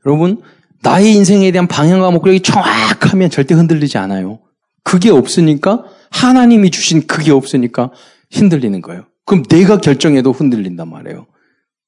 여러분 0.06 0.40
나의 0.80 1.12
인생에 1.14 1.50
대한 1.50 1.68
방향과 1.68 2.10
목적이 2.10 2.40
정확하면 2.40 3.30
절대 3.30 3.54
흔들리지 3.54 3.98
않아요. 3.98 4.40
그게 4.82 5.10
없으니까 5.10 5.84
하나님이 6.10 6.70
주신 6.70 7.06
그게 7.06 7.30
없으니까 7.32 7.90
흔들리는 8.32 8.80
거예요. 8.82 9.06
그럼 9.24 9.42
내가 9.44 9.78
결정해도 9.78 10.32
흔들린단 10.32 10.88
말이에요. 10.88 11.26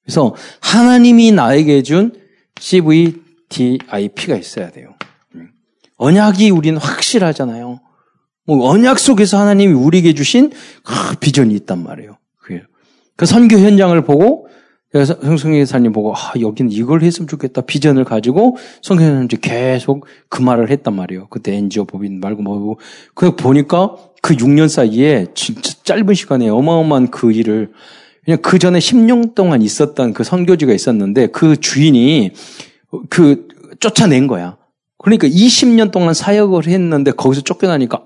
그래서 0.02 0.34
하나님이 0.60 1.32
나에게 1.32 1.82
준 1.82 2.12
CVDIP가 2.58 4.36
있어야 4.36 4.70
돼요. 4.70 4.94
음. 5.34 5.50
언약이 5.96 6.50
우리는 6.50 6.78
확실하잖아요. 6.78 7.80
뭐 8.46 8.70
언약 8.70 8.98
속에서 8.98 9.38
하나님이 9.38 9.72
우리에게 9.72 10.14
주신 10.14 10.50
그 10.82 11.16
비전이 11.18 11.54
있단 11.54 11.82
말이에요. 11.82 12.20
그 13.20 13.26
선교 13.26 13.58
현장을 13.58 14.00
보고 14.00 14.48
그래서 14.90 15.14
성성회사님 15.22 15.92
보고 15.92 16.14
아 16.14 16.32
여기는 16.40 16.72
이걸 16.72 17.02
했으면 17.02 17.28
좋겠다 17.28 17.60
비전을 17.60 18.04
가지고 18.04 18.56
성경회사님 18.80 19.28
계속 19.42 20.06
그 20.30 20.40
말을 20.40 20.70
했단 20.70 20.94
말이에요. 20.94 21.28
그때 21.28 21.54
NGO 21.54 21.84
법인 21.84 22.18
말고 22.18 22.42
뭐고 22.42 22.80
그 23.14 23.36
보니까 23.36 23.94
그 24.20 24.34
6년 24.34 24.68
사이에 24.68 25.28
진짜 25.34 25.72
짧은 25.84 26.14
시간에 26.14 26.48
어마어마한 26.48 27.10
그 27.10 27.32
일을 27.32 27.72
그냥 28.24 28.38
그 28.42 28.58
전에 28.58 28.78
10년 28.78 29.34
동안 29.34 29.62
있었던 29.62 30.12
그 30.12 30.24
선교지가 30.24 30.72
있었는데 30.72 31.28
그 31.28 31.58
주인이 31.58 32.32
그 33.08 33.48
쫓아낸 33.80 34.26
거야. 34.26 34.56
그러니까 34.98 35.26
20년 35.26 35.90
동안 35.90 36.12
사역을 36.12 36.66
했는데 36.66 37.10
거기서 37.12 37.40
쫓겨나니까 37.42 38.04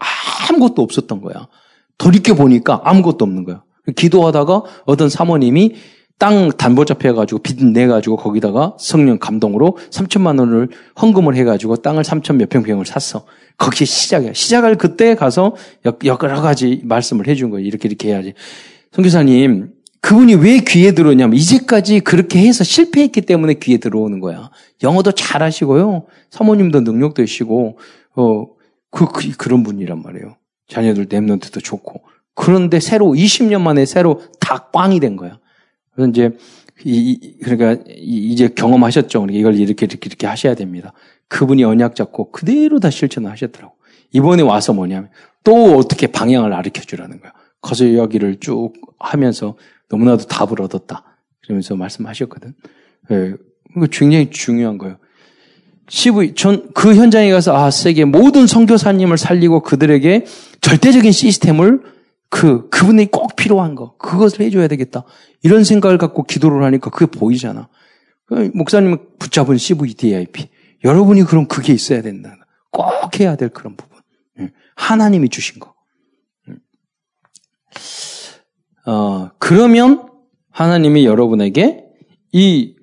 아무것도 0.49 0.83
없었던 0.83 1.21
거야. 1.21 1.49
돌이켜 1.99 2.35
보니까 2.35 2.81
아무것도 2.85 3.25
없는 3.25 3.45
거야. 3.45 3.63
기도하다가 3.97 4.63
어떤 4.87 5.09
사모님이 5.09 5.75
땅 6.19 6.51
담보잡혀 6.51 7.13
가지고 7.15 7.41
빚 7.41 7.65
내 7.65 7.87
가지고 7.87 8.17
거기다가 8.17 8.77
성령 8.79 9.19
감동으로 9.19 9.77
3천만 9.91 10.39
원을 10.39 10.69
헌금을 11.01 11.35
해 11.37 11.45
가지고 11.45 11.77
땅을 11.77 12.03
3천 12.05 12.37
몇 12.37 12.49
평평을 12.49 12.87
샀어. 12.87 13.25
거기에 13.59 13.85
시작이야. 13.85 14.33
시작을 14.33 14.77
그때 14.77 15.15
가서 15.15 15.55
여러 16.05 16.41
가지 16.41 16.81
말씀을 16.85 17.27
해 17.29 17.35
준 17.35 17.51
거예요. 17.51 17.67
이렇게 17.67 17.89
이렇게 17.89 18.09
해야지. 18.09 18.35
성교사님, 18.93 19.71
그분이 20.01 20.35
왜 20.37 20.61
귀에 20.61 20.93
들어오냐면 20.93 21.37
이제까지 21.37 22.01
그렇게 22.01 22.41
해서 22.41 22.63
실패했기 22.63 23.23
때문에 23.23 23.55
귀에 23.55 23.79
들어오는 23.79 24.21
거야. 24.21 24.51
영어도 24.83 25.13
잘하시고요. 25.13 26.05
사모님도 26.31 26.81
능력도 26.81 27.23
있시고 27.23 27.79
어, 28.17 28.47
그, 28.91 29.07
그 29.07 29.31
그런 29.37 29.63
분이란 29.63 30.03
말이에요. 30.03 30.37
자녀들 30.69 31.07
랩런트도 31.07 31.63
좋고. 31.65 32.03
그런데 32.35 32.81
새로 32.81 33.07
20년 33.13 33.61
만에 33.63 33.85
새로 33.87 34.21
다 34.41 34.69
꽝이 34.73 35.01
된 35.01 35.17
거야. 35.17 35.39
그래서 35.95 36.11
이제 36.11 36.31
이, 36.85 37.37
그러니까 37.43 37.83
이제 37.89 38.49
경험하셨죠. 38.49 39.21
그러니까 39.21 39.39
이걸 39.39 39.55
이렇게 39.55 39.87
이렇게 39.87 40.07
이렇게 40.07 40.27
하셔야 40.27 40.55
됩니다. 40.55 40.93
그분이 41.29 41.65
언약 41.65 41.95
잡고 41.97 42.33
그대로 42.33 42.81
다 42.81 42.91
실천을 42.91 43.31
하셨더라고. 43.31 43.75
이번에 44.13 44.43
와서 44.43 44.73
뭐냐면 44.73 45.11
또 45.43 45.77
어떻게 45.77 46.07
방향을 46.07 46.51
가르쳐 46.51 46.83
주라는 46.83 47.21
거야. 47.21 47.33
거저 47.61 47.87
이야기를 47.87 48.41
쭉 48.41 48.73
하면서 48.99 49.57
너무나도 49.89 50.27
답을 50.27 50.61
얻었다. 50.61 51.05
그러면서 51.43 51.77
말씀하셨거든. 51.77 52.55
예, 53.11 53.35
이거 53.77 53.87
굉장히 53.91 54.31
중요한 54.31 54.79
거예요. 54.79 54.99
CV, 55.89 56.35
전 56.35 56.71
그 56.75 56.95
현장에 56.95 57.31
가서 57.31 57.57
아, 57.57 57.71
세계 57.71 58.05
모든 58.05 58.47
선교사님을 58.47 59.19
살리고 59.19 59.61
그들에게 59.61 60.25
절대적인 60.61 61.13
시스템을 61.13 61.81
그, 62.35 62.69
그분이 62.69 63.13
꼭 63.13 63.37
필요한 63.37 63.77
거, 63.77 63.97
그것을 63.97 64.41
해줘야 64.41 64.67
되겠다. 64.67 65.05
이런 65.45 65.63
생각을 65.63 65.99
갖고 65.99 66.25
기도를 66.25 66.65
하니까 66.65 66.91
그게 66.91 67.07
보이잖아. 67.07 67.69
그 68.27 68.51
목사님은 68.53 69.19
붙잡은 69.21 69.57
CVDIP. 69.57 70.49
여러분이 70.83 71.23
그럼 71.23 71.47
그게 71.47 71.73
있어야 71.73 72.03
된다. 72.03 72.37
꼭 72.73 73.21
해야 73.21 73.37
될 73.37 73.51
그런 73.51 73.77
부분. 73.77 74.01
예. 74.41 74.51
하나님이 74.75 75.29
주신 75.29 75.61
거. 75.61 75.77
음. 76.49 76.59
어, 78.91 79.31
그러면 79.39 80.09
하나님이 80.51 81.07
여러분에게 81.07 81.85
이, 82.33 82.75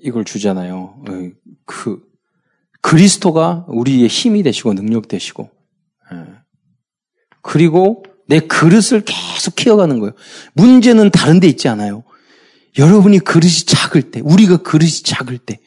이걸 0.00 0.24
주잖아요. 0.24 0.76
어, 0.76 1.30
그, 1.64 2.00
그리스도가 2.82 3.66
우리의 3.66 4.06
힘이 4.06 4.44
되시고 4.44 4.74
능력 4.74 5.08
되시고, 5.08 5.50
예. 6.12 6.24
그리고 7.42 8.04
내 8.30 8.38
그릇을 8.38 9.02
계속 9.04 9.56
키워가는 9.56 9.98
거예요. 9.98 10.12
문제는 10.54 11.10
다른 11.10 11.40
데 11.40 11.48
있지 11.48 11.68
않아요. 11.68 12.04
여러분이 12.78 13.18
그릇이 13.18 13.66
작을 13.66 14.02
때, 14.12 14.20
우리가 14.22 14.58
그릇이 14.58 15.02
작을 15.02 15.36
때, 15.36 15.58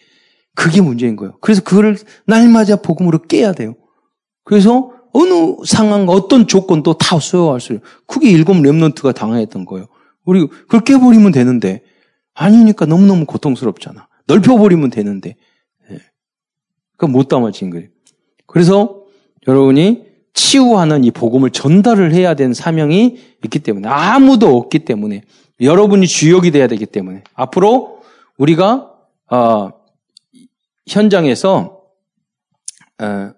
그게 0.55 0.79
문제인 0.79 1.17
거예요. 1.17 1.37
그래서 1.41 1.61
그거를 1.61 1.97
날마다 2.25 2.77
복음으로 2.77 3.23
깨야 3.23 3.51
돼요. 3.51 3.75
그래서 4.45 4.91
어느 5.11 5.57
상황과 5.65 6.13
어떤 6.13 6.47
조건도 6.47 6.93
다 6.93 7.19
수용할 7.19 7.59
수 7.59 7.73
있어요. 7.73 7.85
그게 8.07 8.29
일곱 8.29 8.53
랩런트가 8.53 9.13
당했던 9.13 9.65
거예요. 9.65 9.87
우리 10.23 10.47
그걸 10.47 10.81
깨버리면 10.85 11.33
되는데 11.33 11.81
아니니까 12.33 12.85
너무너무 12.85 13.25
고통스럽잖아. 13.25 14.07
넓혀버리면 14.27 14.89
되는데 14.89 15.35
예. 15.91 15.99
그러니까 16.97 17.17
못 17.17 17.27
담아진 17.27 17.69
거예요. 17.71 17.87
그래서 18.47 19.03
여러분이 19.47 20.02
치유하는 20.33 21.03
이 21.03 21.11
복음을 21.11 21.51
전달을 21.51 22.13
해야 22.13 22.33
되는 22.33 22.53
사명이 22.53 23.17
있기 23.45 23.59
때문에 23.59 23.87
아무도 23.87 24.57
없기 24.57 24.79
때문에 24.79 25.23
여러분이 25.61 26.07
주역이 26.07 26.51
돼야 26.51 26.67
되기 26.67 26.85
때문에 26.85 27.23
앞으로 27.33 28.01
우리가 28.37 28.91
어, 29.29 29.69
현장에서 30.87 31.81
어, 32.99 33.33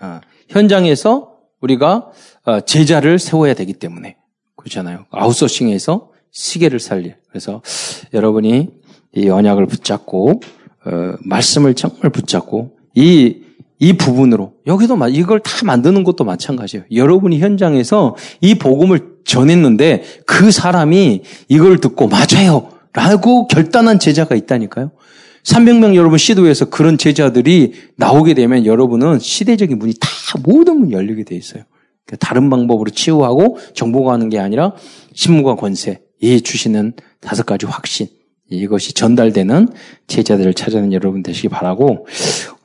어, 0.00 0.20
현장에서 0.48 1.38
우리가 1.60 2.10
어, 2.44 2.60
제자를 2.60 3.18
세워야 3.18 3.54
되기 3.54 3.72
때문에 3.74 4.16
그렇잖아요. 4.56 5.06
아웃소싱에서 5.10 6.12
시계를 6.30 6.80
살릴. 6.80 7.16
그래서 7.28 7.62
여러분이 8.12 8.68
이 9.14 9.28
언약을 9.28 9.66
붙잡고 9.66 10.40
어, 10.88 11.16
말씀을 11.20 11.74
정말 11.74 12.10
붙잡고 12.10 12.72
이, 12.94 13.42
이 13.78 13.92
부분으로 13.92 14.54
여기도 14.66 14.96
이걸 15.08 15.40
다 15.40 15.50
만드는 15.64 16.02
것도 16.02 16.24
마찬가지예요. 16.24 16.86
여러분이 16.92 17.38
현장에서 17.38 18.16
이 18.40 18.54
복음을 18.54 19.18
전했는데 19.24 20.02
그 20.26 20.50
사람이 20.50 21.22
이걸 21.48 21.78
듣고 21.78 22.08
맞아요. 22.08 22.70
라고 22.94 23.46
결단한 23.46 23.98
제자가 23.98 24.34
있다니까요. 24.34 24.90
300명 25.44 25.94
여러분 25.94 26.18
시도해서 26.18 26.66
그런 26.66 26.98
제자들이 26.98 27.72
나오게 27.96 28.34
되면 28.34 28.66
여러분은 28.66 29.18
시대적인 29.18 29.78
문이 29.78 29.94
다 30.00 30.08
모든 30.42 30.80
문이 30.80 30.92
열리게 30.92 31.24
돼 31.24 31.36
있어요. 31.36 31.64
그러니까 32.04 32.26
다른 32.26 32.50
방법으로 32.50 32.90
치유하고 32.90 33.58
정보가 33.74 34.12
하는 34.12 34.30
게 34.30 34.38
아니라 34.38 34.72
신무과 35.14 35.56
권세, 35.56 36.00
이 36.20 36.40
주시는 36.40 36.94
다섯 37.20 37.46
가지 37.46 37.66
확신, 37.66 38.08
이것이 38.50 38.94
전달되는 38.94 39.68
제자들을 40.06 40.54
찾아낸 40.54 40.92
여러분 40.92 41.22
되시기 41.22 41.48
바라고 41.48 42.06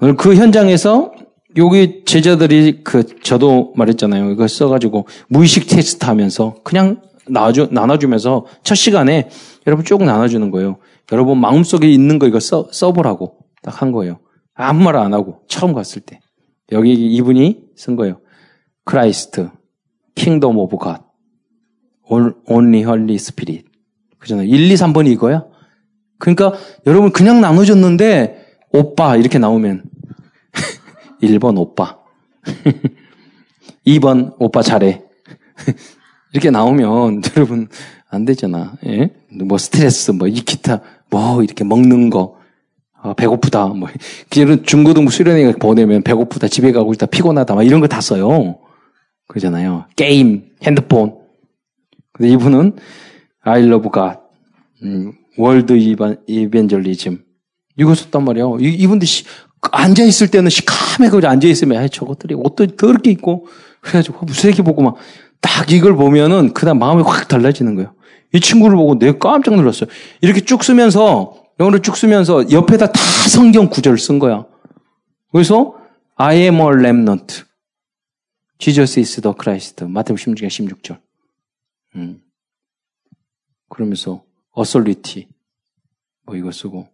오늘 0.01 0.15
그 0.15 0.35
현장에서 0.35 1.11
여기 1.57 2.03
제자들이 2.05 2.83
그 2.83 3.03
저도 3.21 3.73
말했잖아요. 3.75 4.31
이거 4.31 4.47
써가지고 4.47 5.07
무의식 5.27 5.67
테스트 5.67 6.05
하면서 6.05 6.55
그냥 6.63 7.01
나눠주, 7.27 7.69
나눠주면서 7.71 8.45
첫 8.63 8.75
시간에 8.75 9.29
여러분 9.67 9.85
쭉 9.85 10.03
나눠주는 10.03 10.49
거예요. 10.51 10.77
여러분 11.11 11.37
마음속에 11.39 11.89
있는 11.91 12.17
거 12.19 12.27
이거 12.27 12.39
써, 12.39 12.67
써보라고 12.71 13.37
딱 13.61 13.81
한 13.81 13.91
거예요. 13.91 14.19
아무 14.55 14.83
말 14.83 14.95
안 14.97 15.13
하고 15.13 15.41
처음 15.47 15.73
갔을 15.73 16.01
때 16.01 16.19
여기 16.71 16.93
이분이 16.93 17.59
쓴 17.75 17.95
거예요. 17.95 18.19
Christ, 18.85 19.49
Kingdom 20.15 20.57
of 20.57 20.77
God, 20.77 21.05
only 22.09 22.83
Holy 22.83 23.17
Spirit. 23.17 23.65
그잖아요. 24.19 24.47
1, 24.47 24.71
2, 24.71 24.73
3번이 24.75 25.07
이거야. 25.11 25.45
그러니까 26.23 26.53
여러분 26.87 27.11
그냥 27.11 27.41
나눠줬는데 27.41 28.45
오빠 28.71 29.17
이렇게 29.17 29.39
나오면 29.39 29.83
1번 31.21 31.57
오빠 31.59 31.97
2번 33.85 34.33
오빠 34.39 34.61
잘해 34.61 35.01
이렇게 36.31 36.49
나오면 36.49 37.21
여러분 37.35 37.67
안 38.09 38.23
되잖아. 38.25 38.73
예? 38.85 39.09
뭐 39.43 39.57
스트레스 39.57 40.11
뭐 40.11 40.27
이 40.29 40.35
기타 40.35 40.79
뭐 41.09 41.43
이렇게 41.43 41.65
먹는 41.65 42.09
거 42.09 42.37
아, 43.01 43.13
배고프다 43.13 43.67
뭐 43.67 43.89
이런 44.35 44.63
중고등 44.63 45.09
수련회 45.09 45.51
보내면 45.53 46.03
배고프다 46.03 46.47
집에 46.47 46.71
가고 46.71 46.93
있다 46.93 47.05
피곤하다 47.07 47.55
막 47.55 47.63
이런 47.63 47.81
거 47.81 47.87
다 47.87 47.99
써요. 47.99 48.59
그러잖아요. 49.27 49.87
게임 49.97 50.51
핸드폰. 50.63 51.17
근데 52.13 52.31
이분은 52.31 52.77
I 53.41 53.63
love 53.63 53.89
God. 53.93 54.19
음, 54.83 55.11
월드 55.37 55.73
이벤, 55.73 56.17
이벤젤리즘. 56.27 57.23
이거 57.77 57.95
썼단 57.95 58.23
말이야. 58.23 58.45
이, 58.59 58.85
분들 58.87 59.07
앉아 59.71 60.03
있을 60.03 60.29
때는 60.29 60.49
시커매 60.49 61.09
그 61.09 61.19
앉아 61.25 61.47
있으면 61.47 61.81
아, 61.81 61.87
저것들이 61.87 62.35
옷도 62.35 62.67
더럽게 62.67 63.11
입고 63.11 63.47
그래가지고 63.81 64.25
무색해 64.25 64.61
보고 64.61 64.81
막 64.81 64.97
딱 65.43 65.69
이걸 65.71 65.93
보면은 65.95 66.53
그 66.53 66.65
다음 66.65 66.79
마음이 66.79 67.03
확 67.03 67.27
달라지는 67.27 67.75
거예요. 67.75 67.93
이 68.33 68.39
친구를 68.39 68.77
보고 68.77 68.97
내가 68.97 69.19
깜짝 69.19 69.55
놀랐어요. 69.55 69.89
이렇게 70.21 70.39
쭉 70.39 70.63
쓰면서 70.63 71.35
영어를 71.59 71.81
쭉 71.81 71.97
쓰면서 71.97 72.49
옆에다 72.49 72.87
다 72.87 72.99
성경 73.29 73.69
구절을 73.69 73.99
쓴 73.99 74.19
거야. 74.19 74.45
그래서 75.33 75.75
I 76.15 76.37
am 76.37 76.55
a 76.55 76.67
remnant. 76.67 77.43
Jesus 78.57 78.97
is 78.97 79.21
the 79.21 79.35
Christ. 79.37 79.83
마태복음 79.83 80.33
16장 80.33 80.47
16절. 80.47 80.99
음. 81.97 82.21
그러면서 83.69 84.23
authority 84.57 85.27
뭐 86.25 86.35
이거 86.35 86.51
쓰고 86.51 86.87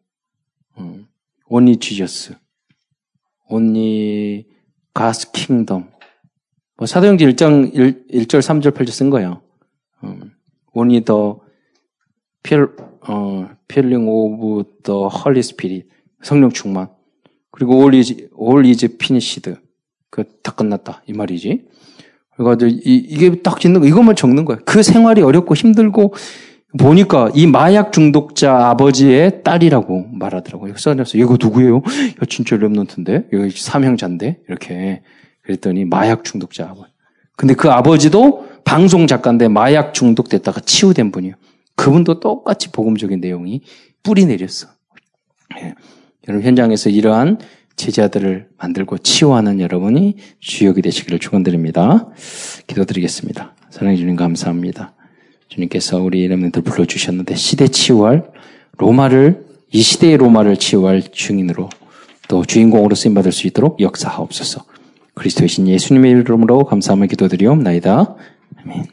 음. 0.80 1.08
only 1.50 1.78
Jesus. 1.78 2.36
only. 3.50 4.46
뭐 6.78 6.86
사도행전 6.86 7.30
1장 7.32 7.74
1, 7.74 8.08
1절 8.08 8.40
3절 8.40 8.72
8절 8.72 8.92
쓴 8.92 9.10
거예요. 9.10 9.42
음. 10.04 10.32
only 10.74 11.04
the 11.04 11.36
어, 13.08 13.50
filling 13.70 14.08
of 14.08 14.64
the 14.84 15.10
Holy 15.10 15.40
Spirit. 15.40 15.88
성령 16.22 16.52
충만. 16.52 16.90
그리고 17.52 17.76
all 17.76 17.96
is, 17.96 18.30
all 18.40 18.66
is 18.66 18.86
finished. 18.86 19.54
그, 20.10 20.24
다 20.42 20.52
끝났다. 20.54 21.04
이 21.08 21.14
말이지. 21.14 21.68
그래가지고, 22.36 22.72
이, 22.72 22.96
이게 22.96 23.42
딱 23.42 23.60
짓는 23.60 23.82
거, 23.82 23.88
이것만 23.88 24.16
적는 24.16 24.46
거야. 24.46 24.58
그 24.66 24.84
생활이 24.84 25.22
어렵고 25.22 25.56
힘들고, 25.56 26.14
보니까 26.78 27.32
이 27.34 27.48
마약 27.48 27.92
중독자 27.92 28.70
아버지의 28.70 29.44
딸이라고 29.44 30.10
말하더라고요. 30.12 30.78
써놨어. 30.78 31.18
이거 31.18 31.38
누구예요? 31.40 31.78
야, 31.78 32.26
진짜 32.30 32.58
랩런트인데? 32.58 33.34
이거 33.34 33.50
삼형자인데? 33.56 34.42
이렇게. 34.48 35.02
그랬더니 35.42 35.86
마약 35.86 36.24
중독자 36.24 36.66
아버지. 36.66 36.92
근데 37.36 37.56
그 37.56 37.72
아버지도 37.72 38.48
방송 38.66 39.08
작가인데 39.08 39.48
마약 39.48 39.94
중독됐다가 39.94 40.62
치유된 40.62 41.12
분이에요. 41.12 41.36
그분도 41.76 42.20
똑같이 42.20 42.72
복음적인 42.72 43.20
내용이 43.20 43.62
뿌리 44.04 44.26
내렸어. 44.26 44.68
예. 45.60 45.74
여러분 46.28 46.46
현장에서 46.46 46.90
이러한 46.90 47.40
제자들을 47.78 48.50
만들고 48.58 49.00
치유하는 49.00 49.60
여러분이 49.62 50.18
주역이 50.40 50.82
되시기를 50.82 51.18
축원드립니다. 51.20 52.10
기도드리겠습니다. 52.68 53.56
사랑해 53.72 53.96
주님 53.96 54.18
감사합니다. 54.18 54.94
주님께서 55.50 56.02
우리 56.02 56.28
렘런들 56.28 56.62
불러주셨는데 56.62 57.36
시대 57.36 57.68
치유할 57.68 58.24
로마를 58.78 59.46
이 59.72 59.82
시대의 59.82 60.18
로마를 60.18 60.58
치유할 60.58 61.04
증인으로 61.12 61.70
또 62.28 62.46
주인공으로 62.46 62.96
쓰임 62.96 63.14
받을 63.14 63.32
수 63.32 63.48
있도록 63.48 63.82
역사하옵소서. 63.82 64.64
그리스도의 65.16 65.50
신 65.50 65.68
예수님의 65.68 66.12
이름으로 66.12 66.64
감사함을 66.66 67.08
기도드리옵나이다. 67.08 68.16
아멘. 68.64 68.86